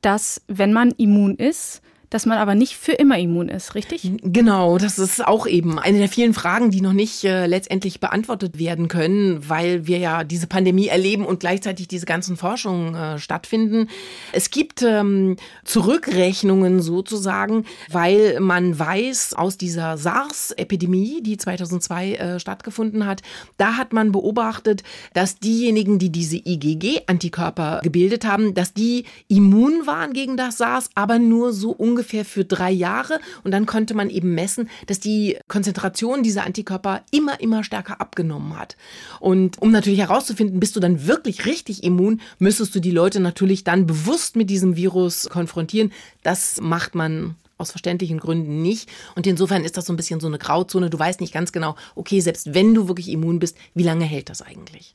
[0.00, 1.82] dass wenn man immun ist,
[2.14, 4.08] dass man aber nicht für immer immun ist, richtig?
[4.22, 8.56] Genau, das ist auch eben eine der vielen Fragen, die noch nicht äh, letztendlich beantwortet
[8.56, 13.88] werden können, weil wir ja diese Pandemie erleben und gleichzeitig diese ganzen Forschungen äh, stattfinden.
[14.30, 23.06] Es gibt ähm, Zurückrechnungen sozusagen, weil man weiß aus dieser SARS-Epidemie, die 2002 äh, stattgefunden
[23.06, 23.22] hat,
[23.56, 30.12] da hat man beobachtet, dass diejenigen, die diese IgG-Antikörper gebildet haben, dass die immun waren
[30.12, 34.10] gegen das SARS, aber nur so ungefähr ungefähr für drei Jahre und dann konnte man
[34.10, 38.76] eben messen, dass die Konzentration dieser Antikörper immer, immer stärker abgenommen hat.
[39.20, 43.64] Und um natürlich herauszufinden, bist du dann wirklich richtig immun, müsstest du die Leute natürlich
[43.64, 45.92] dann bewusst mit diesem Virus konfrontieren.
[46.22, 48.90] Das macht man aus verständlichen Gründen nicht.
[49.14, 50.90] Und insofern ist das so ein bisschen so eine Grauzone.
[50.90, 54.28] Du weißt nicht ganz genau, okay, selbst wenn du wirklich immun bist, wie lange hält
[54.28, 54.94] das eigentlich?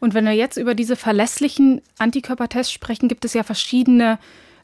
[0.00, 4.18] Und wenn wir jetzt über diese verlässlichen Antikörpertests sprechen, gibt es ja verschiedene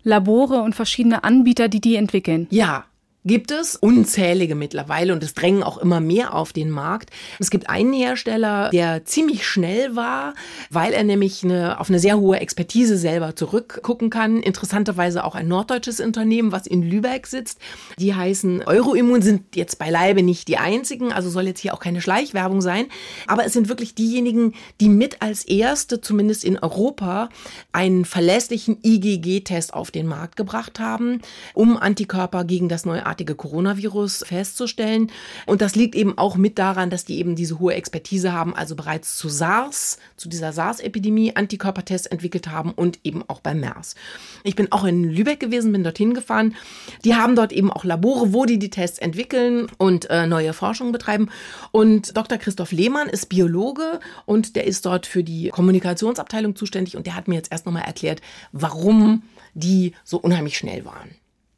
[0.05, 2.47] Labore und verschiedene Anbieter, die die entwickeln.
[2.51, 2.85] Ja,
[3.25, 7.11] gibt es unzählige mittlerweile und es drängen auch immer mehr auf den Markt.
[7.39, 10.35] Es gibt einen Hersteller, der ziemlich schnell war,
[10.71, 14.43] weil er nämlich eine, auf eine sehr hohe Expertise selber zurückgucken kann.
[14.43, 17.59] Interessanterweise auch ein norddeutsches Unternehmen, was in Lübeck sitzt.
[17.99, 22.03] Die heißen Euroimmun, sind jetzt beileibe nicht die einzigen, also soll jetzt hier auch keine
[22.03, 22.87] Schleichwerbung sein.
[23.27, 27.31] Aber es sind wirklich diejenigen, die mit als erste, zumindest in Europa,
[27.73, 31.23] einen verlässlichen IgG-Test auf den Markt gebracht haben,
[31.55, 35.11] um Antikörper gegen das neue neuartige Coronavirus festzustellen.
[35.47, 38.75] Und das liegt eben auch mit daran, dass die eben diese hohe Expertise haben, also
[38.75, 43.95] bereits zu SARS, zu dieser SARS-Epidemie Antikörpertests entwickelt haben und eben auch bei MERS.
[44.43, 46.57] Ich bin auch in Lübeck gewesen, bin dorthin gefahren.
[47.05, 50.91] Die haben dort eben auch Labore, wo die die Tests entwickeln und äh, neue Forschung
[50.91, 51.31] betreiben.
[51.71, 52.39] Und Dr.
[52.39, 57.29] Christoph Lehmann ist Biologe und der ist dort für die Kommunikationsabteilung zuständig und der hat
[57.29, 58.21] mir jetzt erst nochmal erklärt,
[58.53, 59.23] warum
[59.55, 61.11] die so unheimlich schnell waren.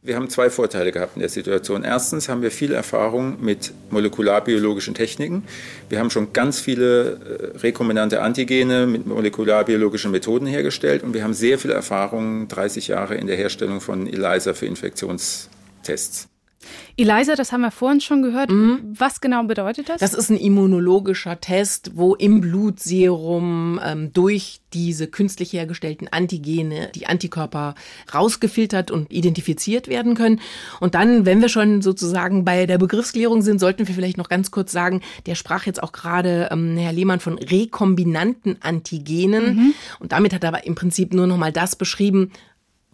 [0.06, 1.82] Wir haben zwei Vorteile gehabt in der Situation.
[1.82, 5.42] Erstens haben wir viel Erfahrung mit molekularbiologischen Techniken.
[5.88, 11.34] Wir haben schon ganz viele äh, rekombinante Antigene mit molekularbiologischen Methoden hergestellt und wir haben
[11.34, 16.28] sehr viel Erfahrung, 30 Jahre in der Herstellung von ELISA für Infektionstests.
[16.96, 18.50] ELISA, das haben wir vorhin schon gehört.
[18.50, 18.94] Mhm.
[18.96, 20.00] Was genau bedeutet das?
[20.00, 27.06] Das ist ein immunologischer Test, wo im Blutserum ähm, durch diese künstlich hergestellten Antigene die
[27.06, 27.74] Antikörper
[28.12, 30.40] rausgefiltert und identifiziert werden können.
[30.80, 34.50] Und dann, wenn wir schon sozusagen bei der Begriffsklärung sind, sollten wir vielleicht noch ganz
[34.50, 39.56] kurz sagen, der sprach jetzt auch gerade ähm, Herr Lehmann von rekombinanten Antigenen.
[39.56, 39.74] Mhm.
[39.98, 42.32] Und damit hat er aber im Prinzip nur noch mal das beschrieben,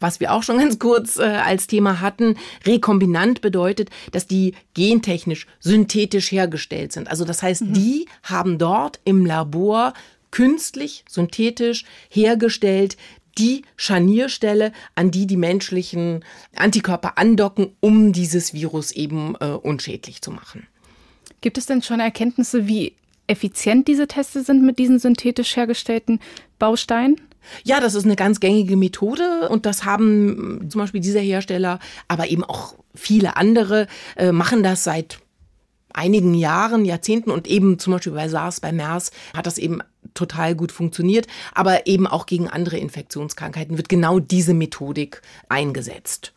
[0.02, 2.36] was wir auch schon ganz kurz äh, als Thema hatten,
[2.66, 7.08] rekombinant bedeutet, dass die gentechnisch synthetisch hergestellt sind.
[7.08, 7.72] Also das heißt, mhm.
[7.72, 9.94] die haben dort im Labor
[10.30, 12.96] künstlich, synthetisch hergestellt
[13.38, 20.30] die Scharnierstelle, an die die menschlichen Antikörper andocken, um dieses Virus eben äh, unschädlich zu
[20.30, 20.66] machen.
[21.40, 22.94] Gibt es denn schon Erkenntnisse, wie
[23.26, 26.20] effizient diese Teste sind mit diesen synthetisch hergestellten
[26.58, 27.20] Bausteinen?
[27.64, 31.78] Ja, das ist eine ganz gängige Methode und das haben zum Beispiel dieser Hersteller,
[32.08, 35.18] aber eben auch viele andere, äh, machen das seit
[35.92, 39.80] einigen Jahren, Jahrzehnten und eben zum Beispiel bei SARS, bei MERS hat das eben
[40.14, 46.32] total gut funktioniert, aber eben auch gegen andere Infektionskrankheiten wird genau diese Methodik eingesetzt.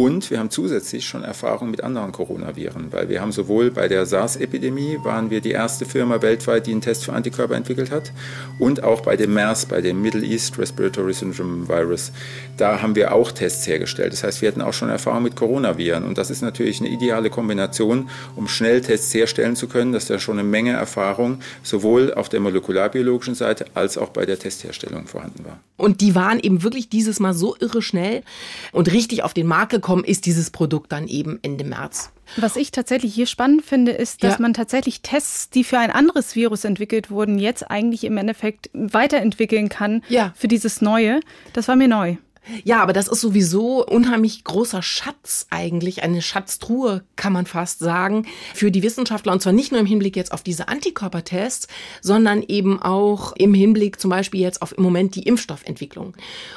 [0.00, 4.06] Und wir haben zusätzlich schon Erfahrung mit anderen Coronaviren, weil wir haben sowohl bei der
[4.06, 8.10] SARS-Epidemie waren wir die erste Firma weltweit, die einen Test für Antikörper entwickelt hat,
[8.58, 12.12] und auch bei dem MERS, bei dem Middle East Respiratory Syndrome Virus.
[12.56, 14.14] Da haben wir auch Tests hergestellt.
[14.14, 16.04] Das heißt, wir hatten auch schon Erfahrung mit Coronaviren.
[16.04, 19.92] Und das ist natürlich eine ideale Kombination, um schnell Tests herstellen zu können.
[19.92, 24.24] Das ist ja schon eine Menge Erfahrung, sowohl auf der molekularbiologischen Seite als auch bei
[24.24, 25.60] der Testherstellung vorhanden war.
[25.76, 28.22] Und die waren eben wirklich dieses Mal so irre schnell
[28.72, 32.12] und richtig auf den Markt gekommen rausgekommen ist dieses Produkt dann eben Ende März.
[32.36, 34.40] Was ich tatsächlich hier spannend finde, ist, dass ja.
[34.40, 39.68] man tatsächlich Tests, die für ein anderes Virus entwickelt wurden, jetzt eigentlich im Endeffekt weiterentwickeln
[39.68, 40.32] kann ja.
[40.36, 41.20] für dieses neue.
[41.52, 42.16] Das war mir neu.
[42.64, 48.26] Ja, aber das ist sowieso unheimlich großer Schatz eigentlich, eine Schatztruhe kann man fast sagen,
[48.54, 49.32] für die Wissenschaftler.
[49.32, 51.68] Und zwar nicht nur im Hinblick jetzt auf diese Antikörpertests,
[52.00, 56.14] sondern eben auch im Hinblick zum Beispiel jetzt auf im Moment die Impfstoffentwicklung.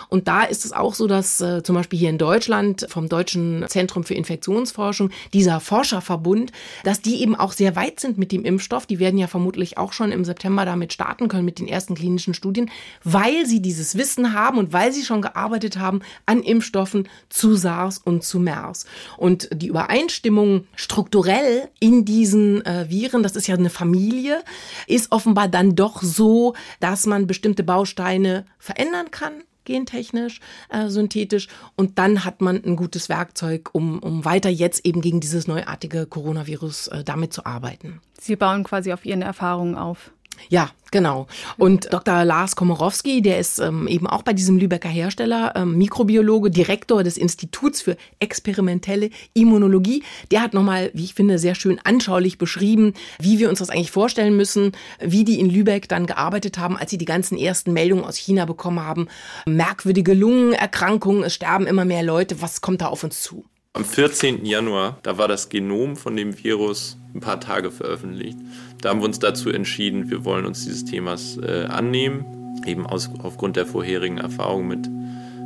[0.09, 3.65] Und da ist es auch so, dass äh, zum Beispiel hier in Deutschland vom Deutschen
[3.67, 6.51] Zentrum für Infektionsforschung, dieser Forscherverbund,
[6.83, 8.85] dass die eben auch sehr weit sind mit dem Impfstoff.
[8.85, 12.33] Die werden ja vermutlich auch schon im September damit starten können mit den ersten klinischen
[12.33, 12.71] Studien,
[13.03, 17.55] weil sie dieses Wissen haben und weil sie schon gearbeitet haben haben an Impfstoffen zu
[17.55, 18.85] SARS und zu MERS.
[19.17, 24.43] Und die Übereinstimmung strukturell in diesen äh, Viren, das ist ja eine Familie,
[24.87, 29.33] ist offenbar dann doch so, dass man bestimmte Bausteine verändern kann
[29.65, 31.47] gentechnisch, äh, synthetisch.
[31.77, 36.05] Und dann hat man ein gutes Werkzeug, um, um weiter jetzt eben gegen dieses neuartige
[36.05, 38.01] Coronavirus äh, damit zu arbeiten.
[38.19, 40.11] Sie bauen quasi auf Ihren Erfahrungen auf.
[40.49, 41.27] Ja, genau.
[41.57, 42.25] Und Dr.
[42.25, 47.17] Lars Komorowski, der ist ähm, eben auch bei diesem Lübecker Hersteller, ähm, Mikrobiologe, Direktor des
[47.17, 50.03] Instituts für experimentelle Immunologie.
[50.31, 53.91] Der hat nochmal, wie ich finde, sehr schön anschaulich beschrieben, wie wir uns das eigentlich
[53.91, 58.05] vorstellen müssen, wie die in Lübeck dann gearbeitet haben, als sie die ganzen ersten Meldungen
[58.05, 59.07] aus China bekommen haben.
[59.45, 62.41] Merkwürdige Lungenerkrankungen, es sterben immer mehr Leute.
[62.41, 63.45] Was kommt da auf uns zu?
[63.75, 64.45] Am 14.
[64.45, 68.37] Januar, da war das Genom von dem Virus ein paar Tage veröffentlicht.
[68.79, 72.23] Da haben wir uns dazu entschieden, wir wollen uns dieses Themas äh, annehmen.
[72.67, 74.87] Eben aus, aufgrund der vorherigen Erfahrung mit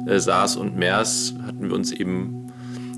[0.08, 2.52] äh, SARS und MERS hatten wir uns eben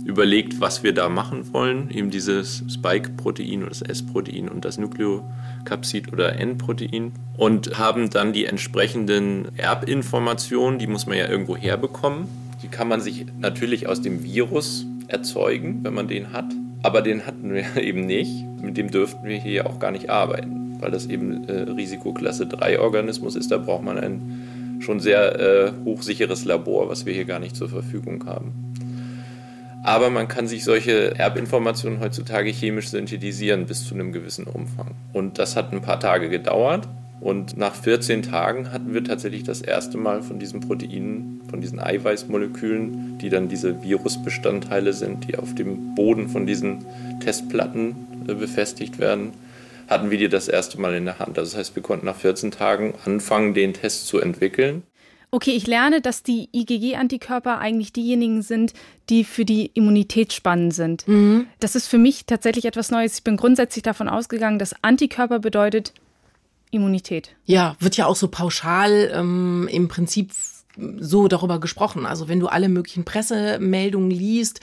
[0.03, 1.91] überlegt, was wir da machen wollen.
[1.91, 7.11] Eben dieses Spike-Protein oder das S-Protein und das Nukleokapsid oder N-Protein.
[7.37, 12.27] Und haben dann die entsprechenden Erbinformationen, die muss man ja irgendwo herbekommen.
[12.63, 16.45] Die kann man sich natürlich aus dem Virus erzeugen, wenn man den hat.
[16.83, 18.45] Aber den hatten wir eben nicht.
[18.61, 22.79] Mit dem dürften wir hier auch gar nicht arbeiten, weil das eben äh, Risikoklasse 3
[22.79, 23.51] Organismus ist.
[23.51, 27.69] Da braucht man ein schon sehr äh, hochsicheres Labor, was wir hier gar nicht zur
[27.69, 28.53] Verfügung haben.
[29.83, 34.91] Aber man kann sich solche Erbinformationen heutzutage chemisch synthetisieren bis zu einem gewissen Umfang.
[35.13, 36.87] Und das hat ein paar Tage gedauert.
[37.21, 41.79] Und nach 14 Tagen hatten wir tatsächlich das erste Mal von diesen Proteinen, von diesen
[41.79, 46.85] Eiweißmolekülen, die dann diese Virusbestandteile sind, die auf dem Boden von diesen
[47.19, 47.95] Testplatten
[48.27, 49.31] äh, befestigt werden,
[49.87, 51.37] hatten wir die das erste Mal in der Hand.
[51.37, 54.83] Also das heißt, wir konnten nach 14 Tagen anfangen, den Test zu entwickeln.
[55.31, 58.73] Okay, ich lerne, dass die IgG-Antikörper eigentlich diejenigen sind,
[59.09, 61.07] die für die Immunität spannend sind.
[61.07, 61.47] Mhm.
[61.59, 63.17] Das ist für mich tatsächlich etwas Neues.
[63.17, 65.93] Ich bin grundsätzlich davon ausgegangen, dass Antikörper bedeutet,
[66.71, 67.35] Immunität.
[67.45, 70.31] Ja, wird ja auch so pauschal ähm, im Prinzip
[70.99, 72.05] so darüber gesprochen.
[72.05, 74.59] Also wenn du alle möglichen Pressemeldungen liest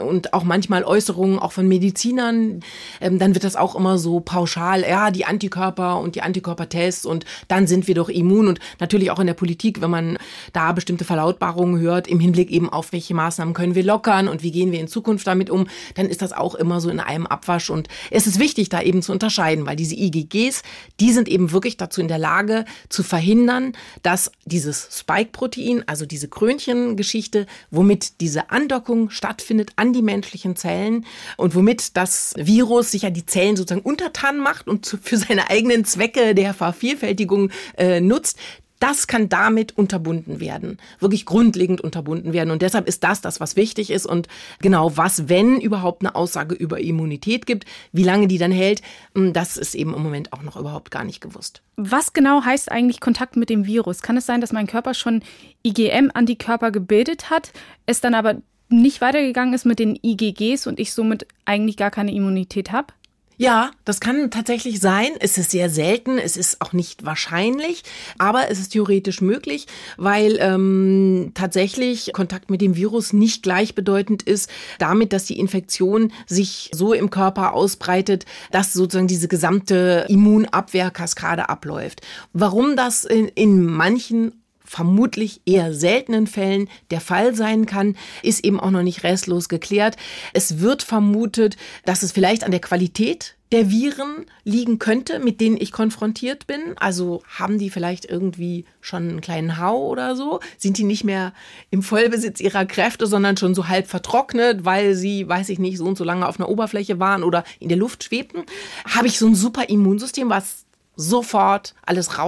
[0.00, 2.60] und auch manchmal Äußerungen auch von Medizinern,
[3.00, 7.24] ähm, dann wird das auch immer so pauschal, ja, die Antikörper und die Antikörpertests und
[7.48, 10.18] dann sind wir doch immun und natürlich auch in der Politik, wenn man
[10.52, 14.50] da bestimmte Verlautbarungen hört im Hinblick eben auf welche Maßnahmen können wir lockern und wie
[14.50, 17.70] gehen wir in Zukunft damit um, dann ist das auch immer so in einem Abwasch
[17.70, 20.62] und es ist wichtig, da eben zu unterscheiden, weil diese IgGs,
[20.98, 26.28] die sind eben wirklich dazu in der Lage zu verhindern, dass dieses Spike-Protein, also diese
[26.28, 33.10] Krönchengeschichte, womit diese Andockung stattfindet an die menschlichen Zellen und womit das Virus sich ja
[33.10, 38.38] die Zellen sozusagen untertan macht und für seine eigenen Zwecke der Vervielfältigung äh, nutzt,
[38.80, 42.50] das kann damit unterbunden werden, wirklich grundlegend unterbunden werden.
[42.50, 44.06] Und deshalb ist das das, was wichtig ist.
[44.06, 44.26] Und
[44.60, 48.82] genau was, wenn überhaupt eine Aussage über Immunität gibt, wie lange die dann hält,
[49.14, 51.62] hm, das ist eben im Moment auch noch überhaupt gar nicht gewusst.
[51.76, 54.02] Was genau heißt eigentlich Kontakt mit dem Virus?
[54.02, 55.22] Kann es sein, dass mein Körper schon
[55.62, 57.52] IgM-Antikörper gebildet hat,
[57.86, 58.36] es dann aber
[58.70, 62.94] nicht weitergegangen ist mit den IgGs und ich somit eigentlich gar keine Immunität habe?
[63.40, 65.12] Ja, das kann tatsächlich sein.
[65.18, 67.84] Es ist sehr selten, es ist auch nicht wahrscheinlich,
[68.18, 74.50] aber es ist theoretisch möglich, weil ähm, tatsächlich Kontakt mit dem Virus nicht gleichbedeutend ist
[74.78, 82.02] damit, dass die Infektion sich so im Körper ausbreitet, dass sozusagen diese gesamte Immunabwehrkaskade abläuft.
[82.34, 84.34] Warum das in, in manchen
[84.70, 89.96] vermutlich eher seltenen Fällen der Fall sein kann, ist eben auch noch nicht restlos geklärt.
[90.32, 95.56] Es wird vermutet, dass es vielleicht an der Qualität der Viren liegen könnte, mit denen
[95.60, 96.60] ich konfrontiert bin.
[96.76, 100.38] Also haben die vielleicht irgendwie schon einen kleinen Hau oder so?
[100.56, 101.32] Sind die nicht mehr
[101.72, 105.86] im Vollbesitz ihrer Kräfte, sondern schon so halb vertrocknet, weil sie, weiß ich nicht, so
[105.86, 108.44] und so lange auf einer Oberfläche waren oder in der Luft schwebten?
[108.84, 110.64] Habe ich so ein super Immunsystem, was
[111.00, 112.18] sofort alles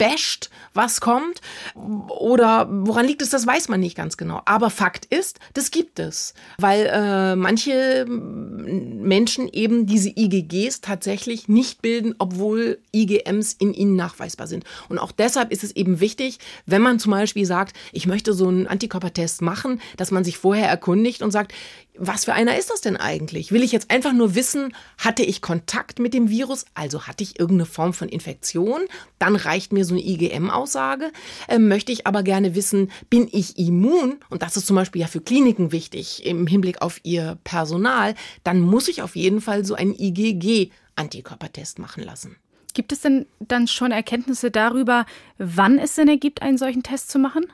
[0.00, 1.40] rausbasht, was kommt.
[1.74, 4.42] Oder woran liegt es, das weiß man nicht ganz genau.
[4.44, 6.34] Aber Fakt ist, das gibt es.
[6.58, 14.46] Weil äh, manche Menschen eben diese IgGs tatsächlich nicht bilden, obwohl IgMs in ihnen nachweisbar
[14.46, 14.64] sind.
[14.88, 18.48] Und auch deshalb ist es eben wichtig, wenn man zum Beispiel sagt, ich möchte so
[18.48, 21.52] einen Antikörpertest machen, dass man sich vorher erkundigt und sagt,
[21.96, 23.52] was für einer ist das denn eigentlich?
[23.52, 27.38] Will ich jetzt einfach nur wissen, hatte ich Kontakt mit dem Virus, also hatte ich
[27.38, 28.82] irgendeine Form von Infektion?
[29.18, 31.12] Dann reicht mir so eine IgM-Aussage.
[31.48, 34.16] Ähm, möchte ich aber gerne wissen, bin ich immun?
[34.28, 38.14] Und das ist zum Beispiel ja für Kliniken wichtig im Hinblick auf ihr Personal.
[38.42, 42.36] Dann muss ich auf jeden Fall so einen IgG-Antikörpertest machen lassen.
[42.74, 45.06] Gibt es denn dann schon Erkenntnisse darüber,
[45.38, 47.46] wann es Sinn ergibt, einen solchen Test zu machen?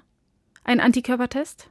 [0.64, 1.68] Einen Antikörpertest?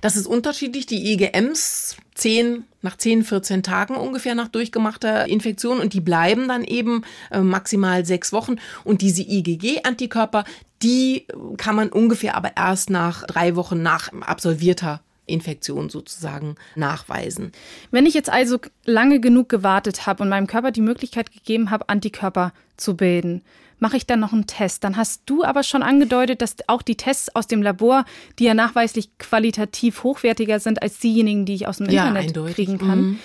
[0.00, 0.86] Das ist unterschiedlich.
[0.86, 6.64] Die IgMs 10, nach 10, 14 Tagen ungefähr nach durchgemachter Infektion und die bleiben dann
[6.64, 8.56] eben äh, maximal sechs Wochen.
[8.84, 10.44] Und diese IgG-Antikörper,
[10.82, 17.52] die kann man ungefähr aber erst nach drei Wochen nach absolvierter Infektion sozusagen nachweisen.
[17.90, 21.88] Wenn ich jetzt also lange genug gewartet habe und meinem Körper die Möglichkeit gegeben habe,
[21.88, 23.42] Antikörper zu bilden,
[23.78, 24.84] mache ich dann noch einen Test.
[24.84, 28.04] Dann hast du aber schon angedeutet, dass auch die Tests aus dem Labor,
[28.38, 32.54] die ja nachweislich qualitativ hochwertiger sind als diejenigen, die ich aus dem ja, Internet eindeutig.
[32.54, 33.18] kriegen kann, mhm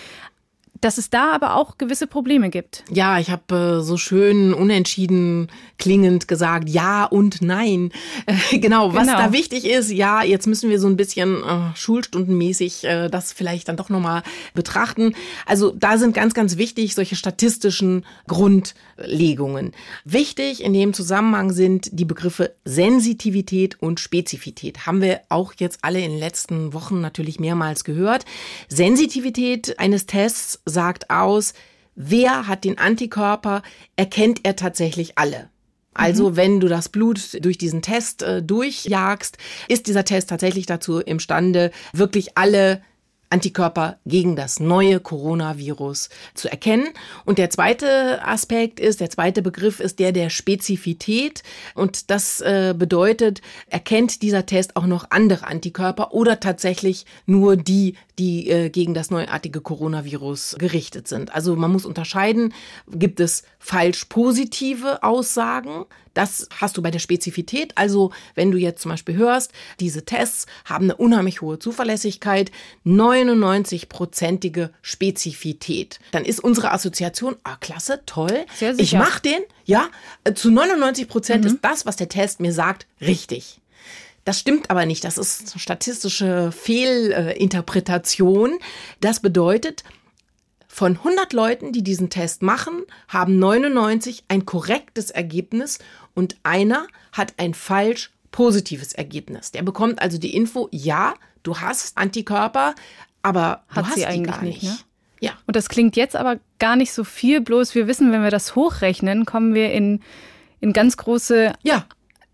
[0.82, 2.84] dass es da aber auch gewisse Probleme gibt.
[2.90, 7.92] Ja, ich habe äh, so schön unentschieden klingend gesagt, ja und nein.
[8.26, 9.18] Äh, genau, was genau.
[9.18, 13.68] da wichtig ist, ja, jetzt müssen wir so ein bisschen äh, schulstundenmäßig äh, das vielleicht
[13.68, 15.14] dann doch nochmal betrachten.
[15.46, 19.72] Also da sind ganz, ganz wichtig solche statistischen Grundlegungen.
[20.06, 24.86] Wichtig in dem Zusammenhang sind die Begriffe Sensitivität und Spezifität.
[24.86, 28.26] Haben wir auch jetzt alle in den letzten Wochen natürlich mehrmals gehört.
[28.68, 31.54] Sensitivität eines Tests sagt aus,
[31.96, 33.62] wer hat den Antikörper,
[33.96, 35.50] erkennt er tatsächlich alle.
[35.94, 36.36] Also mhm.
[36.36, 41.72] wenn du das Blut durch diesen Test äh, durchjagst, ist dieser Test tatsächlich dazu imstande,
[41.94, 42.82] wirklich alle
[43.30, 46.88] Antikörper gegen das neue Coronavirus zu erkennen.
[47.26, 51.44] Und der zweite Aspekt ist, der zweite Begriff ist der der Spezifität.
[51.76, 57.96] Und das äh, bedeutet, erkennt dieser Test auch noch andere Antikörper oder tatsächlich nur die,
[58.18, 61.34] die äh, gegen das neuartige Coronavirus gerichtet sind.
[61.34, 62.54] Also man muss unterscheiden,
[62.90, 65.86] gibt es falsch positive Aussagen,
[66.20, 67.78] das hast du bei der Spezifität.
[67.78, 72.52] Also, wenn du jetzt zum Beispiel hörst, diese Tests haben eine unheimlich hohe Zuverlässigkeit,
[72.86, 78.46] 99-prozentige Spezifität, dann ist unsere Assoziation, ah, klasse, toll.
[78.78, 79.88] Ich mache den, ja,
[80.36, 81.52] zu 99 Prozent mhm.
[81.52, 83.62] ist das, was der Test mir sagt, richtig.
[84.26, 85.06] Das stimmt aber nicht.
[85.06, 88.60] Das ist statistische Fehlinterpretation.
[89.00, 89.86] Das bedeutet,
[90.80, 95.80] von 100 Leuten, die diesen Test machen, haben 99 ein korrektes Ergebnis
[96.20, 99.52] und einer hat ein falsch positives Ergebnis.
[99.52, 101.14] Der bekommt also die Info, ja,
[101.44, 102.76] du hast Antikörper,
[103.22, 104.74] aber Hat du hast sie eigentlich gar nicht, nicht.
[104.74, 104.80] ne?
[105.22, 105.32] Ja.
[105.48, 108.54] Und das klingt jetzt aber gar nicht so viel, bloß wir wissen, wenn wir das
[108.56, 110.02] hochrechnen, kommen wir in,
[110.60, 111.86] in ganz große Ja,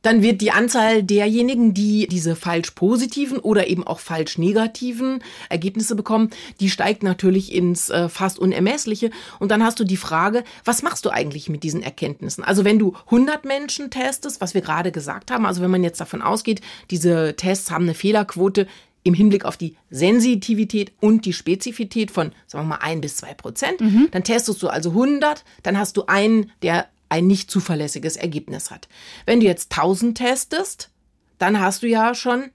[0.06, 5.96] dann wird die Anzahl derjenigen, die diese falsch positiven oder eben auch falsch negativen Ergebnisse
[5.96, 6.30] bekommen,
[6.60, 9.10] die steigt natürlich ins äh, fast Unermessliche.
[9.40, 12.44] Und dann hast du die Frage, was machst du eigentlich mit diesen Erkenntnissen?
[12.44, 16.00] Also wenn du 100 Menschen testest, was wir gerade gesagt haben, also wenn man jetzt
[16.00, 18.68] davon ausgeht, diese Tests haben eine Fehlerquote
[19.02, 23.34] im Hinblick auf die Sensitivität und die Spezifität von, sagen wir mal, ein bis zwei
[23.34, 23.80] Prozent,
[24.12, 28.88] dann testest du also 100, dann hast du einen, der ein nicht zuverlässiges Ergebnis hat.
[29.26, 30.90] Wenn du jetzt 1000 testest,
[31.38, 32.52] dann hast du ja schon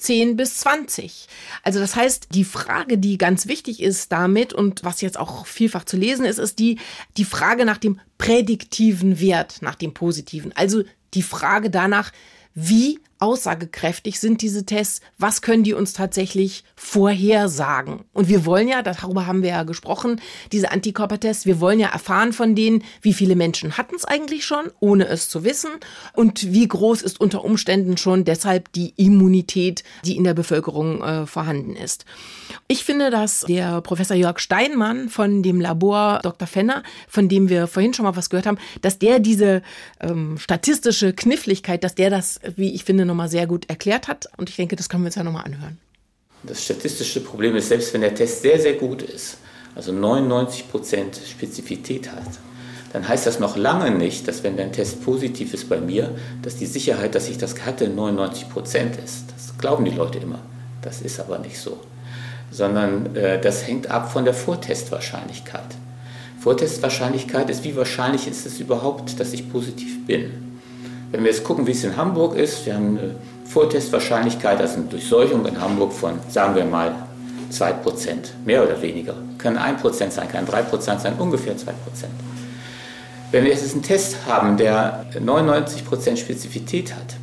[0.00, 1.28] 10 bis 20.
[1.62, 5.84] Also das heißt, die Frage, die ganz wichtig ist damit und was jetzt auch vielfach
[5.84, 6.78] zu lesen ist, ist die,
[7.16, 10.52] die Frage nach dem prädiktiven Wert, nach dem positiven.
[10.52, 10.82] Also
[11.14, 12.12] die Frage danach,
[12.54, 15.00] wie aussagekräftig sind diese Tests?
[15.18, 18.04] Was können die uns tatsächlich vorhersagen?
[18.12, 20.20] Und wir wollen ja, darüber haben wir ja gesprochen,
[20.52, 24.70] diese Antikörpertests, wir wollen ja erfahren von denen, wie viele Menschen hatten es eigentlich schon,
[24.80, 25.70] ohne es zu wissen
[26.14, 31.26] und wie groß ist unter Umständen schon deshalb die Immunität, die in der Bevölkerung äh,
[31.26, 32.06] vorhanden ist.
[32.68, 36.48] Ich finde, dass der Professor Jörg Steinmann von dem Labor Dr.
[36.48, 39.62] Fenner, von dem wir vorhin schon mal was gehört haben, dass der diese
[40.00, 44.28] ähm, statistische Kniffligkeit, dass der das, wie ich finde, nochmal sehr gut erklärt hat.
[44.36, 45.78] Und ich denke, das können wir uns ja nochmal anhören.
[46.42, 49.36] Das statistische Problem ist, selbst wenn der Test sehr, sehr gut ist,
[49.74, 50.64] also 99%
[51.30, 52.38] Spezifität hat,
[52.92, 56.56] dann heißt das noch lange nicht, dass wenn der Test positiv ist bei mir, dass
[56.56, 58.46] die Sicherheit, dass ich das hatte, 99%
[59.04, 59.26] ist.
[59.36, 60.40] Das glauben die Leute immer.
[60.82, 61.78] Das ist aber nicht so.
[62.50, 65.76] Sondern äh, das hängt ab von der Vortestwahrscheinlichkeit.
[66.40, 70.49] Vortestwahrscheinlichkeit ist, wie wahrscheinlich ist es überhaupt, dass ich positiv bin.
[71.10, 74.84] Wenn wir jetzt gucken, wie es in Hamburg ist, wir haben eine Vortestwahrscheinlichkeit, also eine
[74.84, 76.94] Durchseuchung in Hamburg von, sagen wir mal,
[77.52, 77.74] 2%,
[78.44, 79.14] mehr oder weniger.
[79.38, 81.56] Kann 1% sein, kann 3% sein, ungefähr 2%.
[83.32, 87.16] Wenn wir jetzt einen Test haben, der 99% Spezifität hat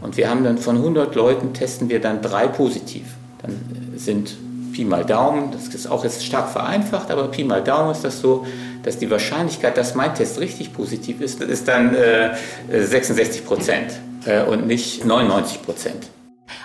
[0.00, 3.04] und wir haben dann von 100 Leuten testen wir dann drei positiv,
[3.42, 4.36] dann sind
[4.72, 8.20] Pi mal Daumen, das ist auch jetzt stark vereinfacht, aber Pi mal Daumen ist das
[8.20, 8.46] so,
[8.86, 12.36] dass die Wahrscheinlichkeit, dass mein Test richtig positiv ist, ist dann äh,
[12.70, 13.92] 66 Prozent
[14.24, 16.06] äh, und nicht 99 Prozent.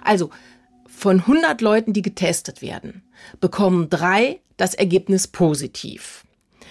[0.03, 0.29] Also
[0.87, 3.01] von 100 Leuten, die getestet werden,
[3.39, 6.23] bekommen drei das Ergebnis positiv.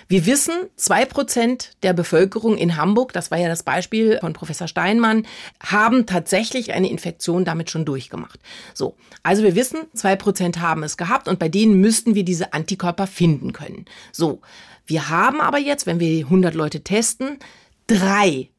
[0.07, 4.69] Wir wissen, zwei Prozent der Bevölkerung in Hamburg, das war ja das Beispiel von Professor
[4.69, 5.27] Steinmann,
[5.61, 8.39] haben tatsächlich eine Infektion damit schon durchgemacht.
[8.75, 8.97] So.
[9.23, 13.07] Also wir wissen, zwei Prozent haben es gehabt und bei denen müssten wir diese Antikörper
[13.07, 13.85] finden können.
[14.13, 14.41] So.
[14.91, 17.39] Wir haben aber jetzt, wenn wir 100 Leute testen,
[17.87, 18.51] drei,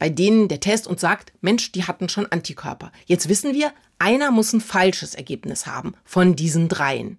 [0.00, 2.90] bei denen der Test uns sagt, Mensch, die hatten schon Antikörper.
[3.06, 7.18] Jetzt wissen wir, einer muss ein falsches Ergebnis haben von diesen dreien.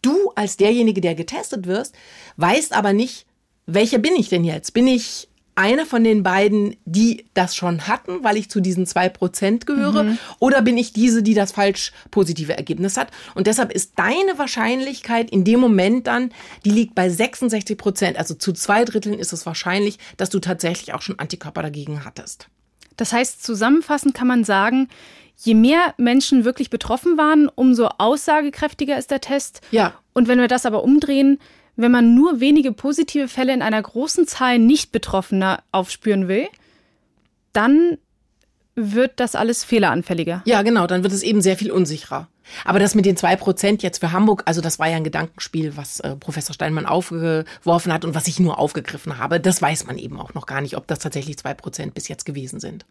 [0.00, 1.94] Du als derjenige, der getestet wirst,
[2.38, 3.26] weißt aber nicht,
[3.66, 4.72] welcher bin ich denn jetzt?
[4.72, 5.28] Bin ich
[5.60, 10.04] einer von den beiden, die das schon hatten, weil ich zu diesen zwei Prozent gehöre?
[10.04, 10.18] Mhm.
[10.38, 13.08] Oder bin ich diese, die das falsch positive Ergebnis hat?
[13.34, 16.30] Und deshalb ist deine Wahrscheinlichkeit in dem Moment dann,
[16.64, 18.16] die liegt bei 66 Prozent.
[18.16, 22.48] Also zu zwei Dritteln ist es wahrscheinlich, dass du tatsächlich auch schon Antikörper dagegen hattest.
[22.96, 24.88] Das heißt, zusammenfassend kann man sagen,
[25.36, 29.60] je mehr Menschen wirklich betroffen waren, umso aussagekräftiger ist der Test.
[29.70, 29.94] Ja.
[30.14, 31.38] Und wenn wir das aber umdrehen,
[31.76, 36.46] wenn man nur wenige positive Fälle in einer großen Zahl nicht Betroffener aufspüren will,
[37.52, 37.98] dann
[38.74, 40.42] wird das alles fehleranfälliger.
[40.46, 42.28] Ja, genau, dann wird es eben sehr viel unsicherer.
[42.64, 45.76] Aber das mit den zwei Prozent jetzt für Hamburg, also das war ja ein Gedankenspiel,
[45.76, 49.40] was äh, Professor Steinmann aufgeworfen hat und was ich nur aufgegriffen habe.
[49.40, 52.24] Das weiß man eben auch noch gar nicht, ob das tatsächlich zwei Prozent bis jetzt
[52.24, 52.84] gewesen sind.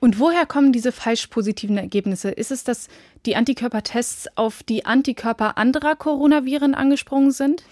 [0.00, 2.30] Und woher kommen diese falsch positiven Ergebnisse?
[2.30, 2.88] Ist es, dass
[3.26, 7.62] die Antikörpertests auf die Antikörper anderer Coronaviren angesprungen sind?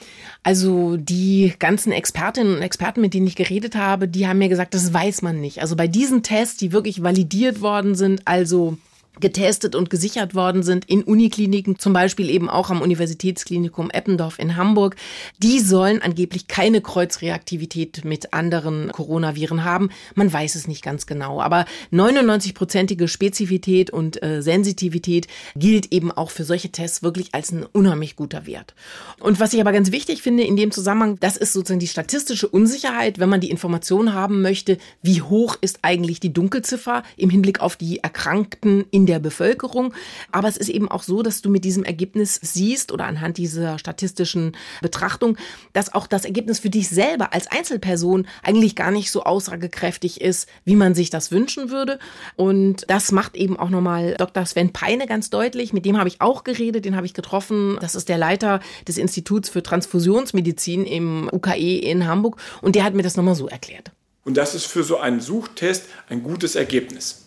[0.42, 4.74] Also die ganzen Expertinnen und Experten, mit denen ich geredet habe, die haben mir gesagt,
[4.74, 5.60] das weiß man nicht.
[5.60, 8.78] Also bei diesen Tests, die wirklich validiert worden sind, also
[9.20, 14.56] getestet und gesichert worden sind in Unikliniken, zum Beispiel eben auch am Universitätsklinikum Eppendorf in
[14.56, 14.96] Hamburg.
[15.38, 19.90] Die sollen angeblich keine Kreuzreaktivität mit anderen Coronaviren haben.
[20.14, 26.30] Man weiß es nicht ganz genau, aber 99-prozentige Spezifität und äh, Sensitivität gilt eben auch
[26.30, 28.74] für solche Tests wirklich als ein unheimlich guter Wert.
[29.20, 32.48] Und was ich aber ganz wichtig finde in dem Zusammenhang, das ist sozusagen die statistische
[32.48, 37.60] Unsicherheit, wenn man die Information haben möchte, wie hoch ist eigentlich die Dunkelziffer im Hinblick
[37.60, 39.92] auf die Erkrankten in in der Bevölkerung.
[40.30, 43.76] Aber es ist eben auch so, dass du mit diesem Ergebnis siehst oder anhand dieser
[43.78, 45.36] statistischen Betrachtung,
[45.72, 50.48] dass auch das Ergebnis für dich selber als Einzelperson eigentlich gar nicht so aussagekräftig ist,
[50.64, 51.98] wie man sich das wünschen würde.
[52.36, 54.46] Und das macht eben auch nochmal Dr.
[54.46, 55.72] Sven Peine ganz deutlich.
[55.72, 57.78] Mit dem habe ich auch geredet, den habe ich getroffen.
[57.80, 62.36] Das ist der Leiter des Instituts für Transfusionsmedizin im UKE in Hamburg.
[62.60, 63.90] Und der hat mir das nochmal so erklärt.
[64.24, 67.21] Und das ist für so einen Suchtest ein gutes Ergebnis.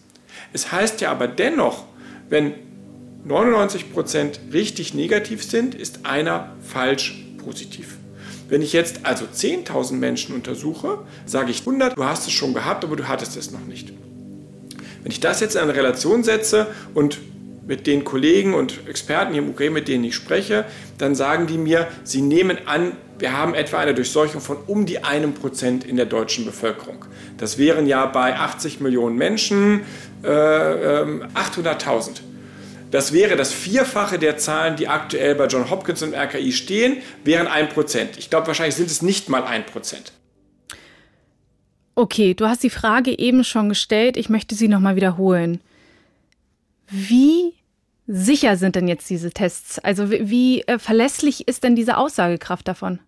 [0.56, 1.84] Es heißt ja aber dennoch,
[2.30, 2.54] wenn
[3.26, 7.98] 99 Prozent richtig negativ sind, ist einer falsch positiv.
[8.48, 12.86] Wenn ich jetzt also 10.000 Menschen untersuche, sage ich 100, du hast es schon gehabt,
[12.86, 13.92] aber du hattest es noch nicht.
[15.04, 17.20] Wenn ich das jetzt in eine Relation setze und
[17.68, 20.64] mit den Kollegen und Experten hier im UK, mit denen ich spreche,
[20.98, 25.04] dann sagen die mir, sie nehmen an, wir haben etwa eine Durchseuchung von um die
[25.04, 27.06] einem Prozent in der deutschen Bevölkerung.
[27.38, 29.82] Das wären ja bei 80 Millionen Menschen
[30.26, 32.08] äh, 800.000.
[32.08, 32.14] Ähm,
[32.92, 37.48] das wäre das Vierfache der Zahlen, die aktuell bei John Hopkins und RKI stehen, wären
[37.48, 38.18] ein Prozent.
[38.18, 40.14] Ich glaube, wahrscheinlich sind es nicht mal ein Prozent.
[41.96, 44.18] Okay, du hast die Frage eben schon gestellt.
[44.18, 45.62] Ich möchte sie nochmal wiederholen.
[46.88, 47.54] Wie
[48.08, 49.80] sicher sind denn jetzt diese Tests?
[49.80, 53.00] Also wie, wie äh, verlässlich ist denn diese Aussagekraft davon?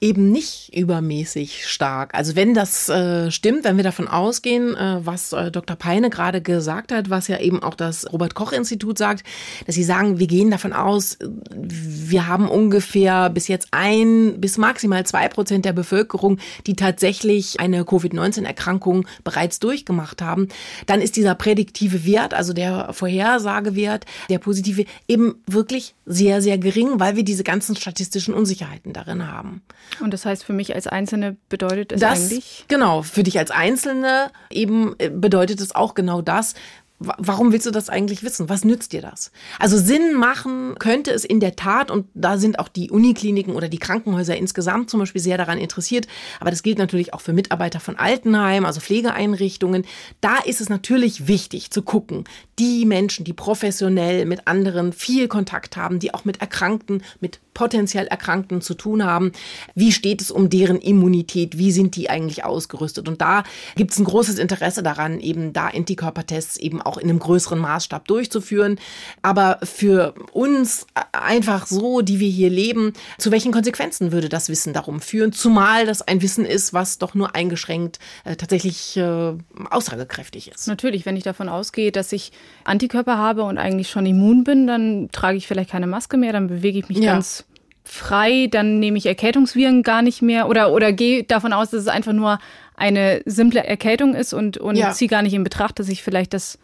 [0.00, 2.14] Eben nicht übermäßig stark.
[2.14, 5.76] Also wenn das äh, stimmt, wenn wir davon ausgehen, äh, was äh, Dr.
[5.76, 9.24] Peine gerade gesagt hat, was ja eben auch das Robert Koch Institut sagt,
[9.66, 11.18] dass sie sagen, wir gehen davon aus,
[11.50, 17.84] wir haben ungefähr bis jetzt ein bis maximal zwei Prozent der Bevölkerung, die tatsächlich eine
[17.84, 20.48] Covid-19-Erkrankung bereits durchgemacht haben,
[20.86, 26.98] dann ist dieser prädiktive Wert, also der Vorhersagewert, der positive, eben wirklich sehr, sehr gering,
[27.00, 29.60] weil wir diese ganzen statistischen Unsicherheiten darin haben.
[30.00, 32.64] Und das heißt, für mich als Einzelne bedeutet es das, eigentlich?
[32.68, 36.54] Genau, für dich als Einzelne eben äh, bedeutet es auch genau das,
[37.02, 38.50] Warum willst du das eigentlich wissen?
[38.50, 39.32] Was nützt dir das?
[39.58, 43.68] Also Sinn machen könnte es in der Tat, und da sind auch die Unikliniken oder
[43.68, 46.06] die Krankenhäuser insgesamt zum Beispiel sehr daran interessiert,
[46.40, 49.86] aber das gilt natürlich auch für Mitarbeiter von Altenheimen, also Pflegeeinrichtungen.
[50.20, 52.24] Da ist es natürlich wichtig zu gucken,
[52.58, 58.06] die Menschen, die professionell mit anderen viel Kontakt haben, die auch mit Erkrankten, mit potenziell
[58.06, 59.32] Erkrankten zu tun haben.
[59.74, 61.58] Wie steht es um deren Immunität?
[61.58, 63.08] Wie sind die eigentlich ausgerüstet?
[63.08, 63.42] Und da
[63.76, 68.06] gibt es ein großes Interesse daran, eben da Antikörpertests eben auch in einem größeren Maßstab
[68.06, 68.78] durchzuführen.
[69.22, 74.72] Aber für uns einfach so, die wir hier leben, zu welchen Konsequenzen würde das Wissen
[74.72, 75.32] darum führen?
[75.32, 79.32] Zumal das ein Wissen ist, was doch nur eingeschränkt äh, tatsächlich äh,
[79.70, 80.68] aussagekräftig ist.
[80.68, 82.32] Natürlich, wenn ich davon ausgehe, dass ich
[82.64, 86.48] Antikörper habe und eigentlich schon immun bin, dann trage ich vielleicht keine Maske mehr, dann
[86.48, 87.12] bewege ich mich ja.
[87.12, 87.44] ganz
[87.84, 91.88] frei, dann nehme ich Erkältungsviren gar nicht mehr oder, oder gehe davon aus, dass es
[91.88, 92.38] einfach nur
[92.76, 94.92] eine simple Erkältung ist und, und ja.
[94.92, 96.58] ziehe gar nicht in Betracht, dass ich vielleicht das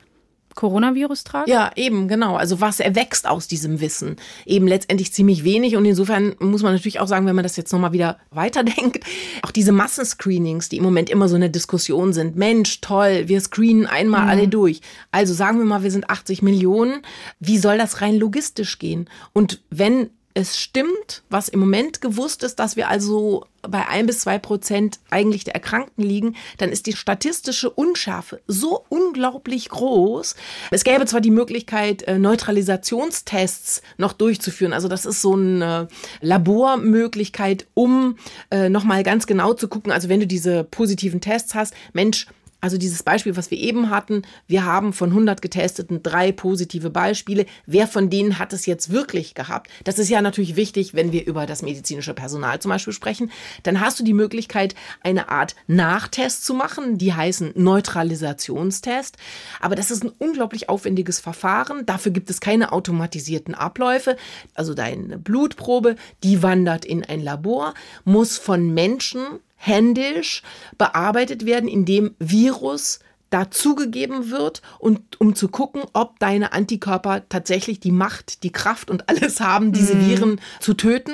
[0.56, 1.50] Coronavirus trage?
[1.50, 2.34] Ja, eben, genau.
[2.34, 4.16] Also was erwächst aus diesem Wissen?
[4.44, 5.76] Eben letztendlich ziemlich wenig.
[5.76, 9.04] Und insofern muss man natürlich auch sagen, wenn man das jetzt nochmal wieder weiterdenkt,
[9.42, 12.34] auch diese Massenscreenings, die im Moment immer so eine Diskussion sind.
[12.34, 14.28] Mensch, toll, wir screenen einmal mhm.
[14.28, 14.80] alle durch.
[15.12, 17.02] Also sagen wir mal, wir sind 80 Millionen.
[17.38, 19.08] Wie soll das rein logistisch gehen?
[19.32, 24.20] Und wenn es stimmt, was im Moment gewusst ist, dass wir also bei ein bis
[24.20, 30.36] zwei Prozent eigentlich der Erkrankten liegen, dann ist die statistische Unschärfe so unglaublich groß.
[30.70, 34.74] Es gäbe zwar die Möglichkeit, äh, Neutralisationstests noch durchzuführen.
[34.74, 35.88] Also das ist so eine
[36.20, 38.18] Labormöglichkeit, um
[38.50, 39.90] äh, nochmal ganz genau zu gucken.
[39.90, 42.26] Also wenn du diese positiven Tests hast, Mensch,
[42.66, 47.46] also dieses Beispiel, was wir eben hatten, wir haben von 100 getesteten drei positive Beispiele.
[47.64, 49.70] Wer von denen hat es jetzt wirklich gehabt?
[49.84, 53.30] Das ist ja natürlich wichtig, wenn wir über das medizinische Personal zum Beispiel sprechen.
[53.62, 56.98] Dann hast du die Möglichkeit, eine Art Nachtest zu machen.
[56.98, 59.16] Die heißen Neutralisationstest.
[59.60, 61.86] Aber das ist ein unglaublich aufwendiges Verfahren.
[61.86, 64.16] Dafür gibt es keine automatisierten Abläufe.
[64.54, 65.94] Also deine Blutprobe,
[66.24, 70.42] die wandert in ein Labor, muss von Menschen händisch
[70.78, 73.00] bearbeitet werden, indem Virus
[73.30, 79.08] dazugegeben wird und um zu gucken, ob deine Antikörper tatsächlich die Macht, die Kraft und
[79.08, 80.08] alles haben, diese mhm.
[80.08, 81.12] Viren zu töten.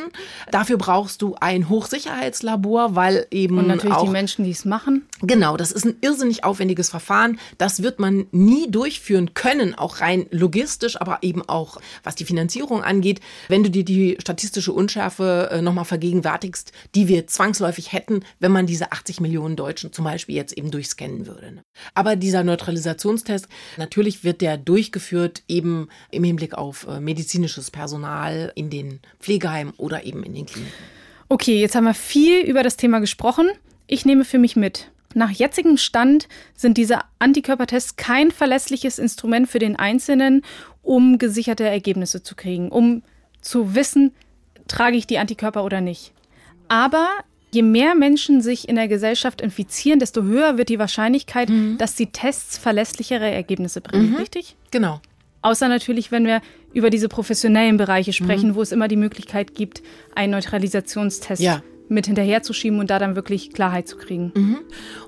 [0.51, 5.07] Dafür brauchst du ein Hochsicherheitslabor, weil eben und natürlich auch, die Menschen, die es machen.
[5.23, 7.39] Genau, das ist ein irrsinnig aufwendiges Verfahren.
[7.57, 12.83] Das wird man nie durchführen können, auch rein logistisch, aber eben auch was die Finanzierung
[12.83, 13.21] angeht.
[13.49, 18.67] Wenn du dir die statistische Unschärfe äh, nochmal vergegenwärtigst, die wir zwangsläufig hätten, wenn man
[18.67, 21.53] diese 80 Millionen Deutschen zum Beispiel jetzt eben durchscannen würde.
[21.53, 21.63] Ne?
[21.95, 23.47] Aber dieser Neutralisationstest,
[23.77, 30.05] natürlich wird der durchgeführt eben im Hinblick auf äh, medizinisches Personal in den Pflegeheimen oder
[30.05, 30.75] eben in den Kliniken.
[31.29, 33.49] Okay, jetzt haben wir viel über das Thema gesprochen.
[33.87, 34.91] Ich nehme für mich mit.
[35.15, 40.43] Nach jetzigem Stand sind diese Antikörpertests kein verlässliches Instrument für den Einzelnen,
[40.83, 43.03] um gesicherte Ergebnisse zu kriegen, um
[43.41, 44.13] zu wissen,
[44.69, 46.13] trage ich die Antikörper oder nicht.
[46.69, 47.09] Aber
[47.53, 51.77] je mehr Menschen sich in der Gesellschaft infizieren, desto höher wird die Wahrscheinlichkeit, mhm.
[51.79, 54.11] dass die Tests verlässlichere Ergebnisse bringen.
[54.11, 54.17] Mhm.
[54.17, 54.57] Richtig?
[54.71, 55.01] Genau.
[55.43, 56.41] Außer natürlich, wenn wir
[56.73, 58.55] über diese professionellen Bereiche sprechen, mhm.
[58.55, 59.83] wo es immer die Möglichkeit gibt,
[60.15, 64.33] einen Neutralisationstest ja mit hinterherzuschieben und da dann wirklich Klarheit zu kriegen.
[64.35, 64.59] Mhm.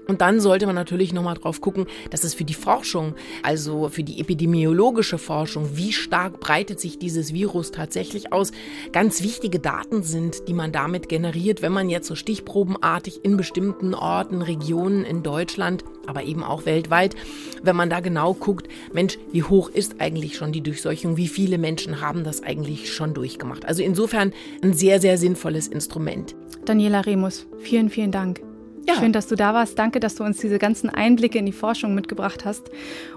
[0.07, 4.03] Und dann sollte man natürlich nochmal drauf gucken, dass es für die Forschung, also für
[4.03, 8.53] die epidemiologische Forschung, wie stark breitet sich dieses Virus tatsächlich aus,
[8.93, 13.95] ganz wichtige Daten sind, die man damit generiert, wenn man jetzt so stichprobenartig in bestimmten
[13.95, 17.17] Orten, Regionen in Deutschland, aber eben auch weltweit,
[17.63, 21.59] wenn man da genau guckt, Mensch, wie hoch ist eigentlich schon die Durchseuchung, wie viele
[21.59, 23.65] Menschen haben das eigentlich schon durchgemacht.
[23.65, 26.35] Also insofern ein sehr, sehr sinnvolles Instrument.
[26.65, 28.41] Daniela Remus, vielen, vielen Dank.
[28.87, 28.97] Ja.
[28.97, 29.79] Schön, dass du da warst.
[29.79, 32.71] Danke, dass du uns diese ganzen Einblicke in die Forschung mitgebracht hast.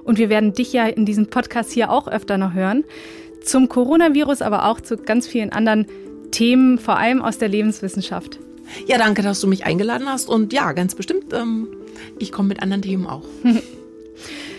[0.03, 2.85] Und wir werden dich ja in diesem Podcast hier auch öfter noch hören.
[3.43, 5.85] Zum Coronavirus, aber auch zu ganz vielen anderen
[6.31, 8.39] Themen, vor allem aus der Lebenswissenschaft.
[8.85, 10.29] Ja, danke, dass du mich eingeladen hast.
[10.29, 11.67] Und ja, ganz bestimmt, ähm,
[12.19, 13.23] ich komme mit anderen Themen auch.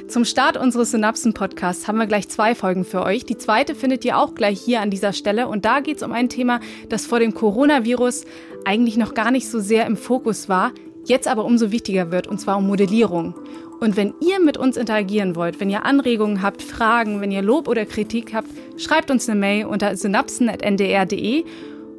[0.08, 3.26] Zum Start unseres Synapsen-Podcasts haben wir gleich zwei Folgen für euch.
[3.26, 5.48] Die zweite findet ihr auch gleich hier an dieser Stelle.
[5.48, 8.24] Und da geht es um ein Thema, das vor dem Coronavirus
[8.64, 10.72] eigentlich noch gar nicht so sehr im Fokus war,
[11.04, 13.34] jetzt aber umso wichtiger wird, und zwar um Modellierung.
[13.80, 17.68] Und wenn ihr mit uns interagieren wollt, wenn ihr Anregungen habt, Fragen, wenn ihr Lob
[17.68, 18.48] oder Kritik habt,
[18.78, 21.44] schreibt uns eine Mail unter synapsen.ndr.de.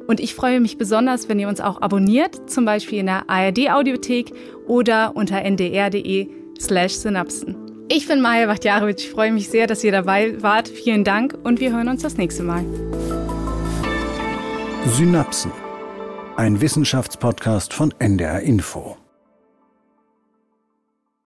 [0.08, 4.32] Und ich freue mich besonders, wenn ihr uns auch abonniert, zum Beispiel in der ARD-Audiothek
[4.66, 7.69] oder unter ndr.de slash synapsen.
[7.92, 9.06] Ich bin Maja Wachtjarowitsch.
[9.06, 10.68] Ich freue mich sehr, dass ihr dabei wart.
[10.68, 12.64] Vielen Dank und wir hören uns das nächste Mal.
[14.86, 15.50] Synapsen.
[16.36, 18.99] Ein Wissenschaftspodcast von NDR Info.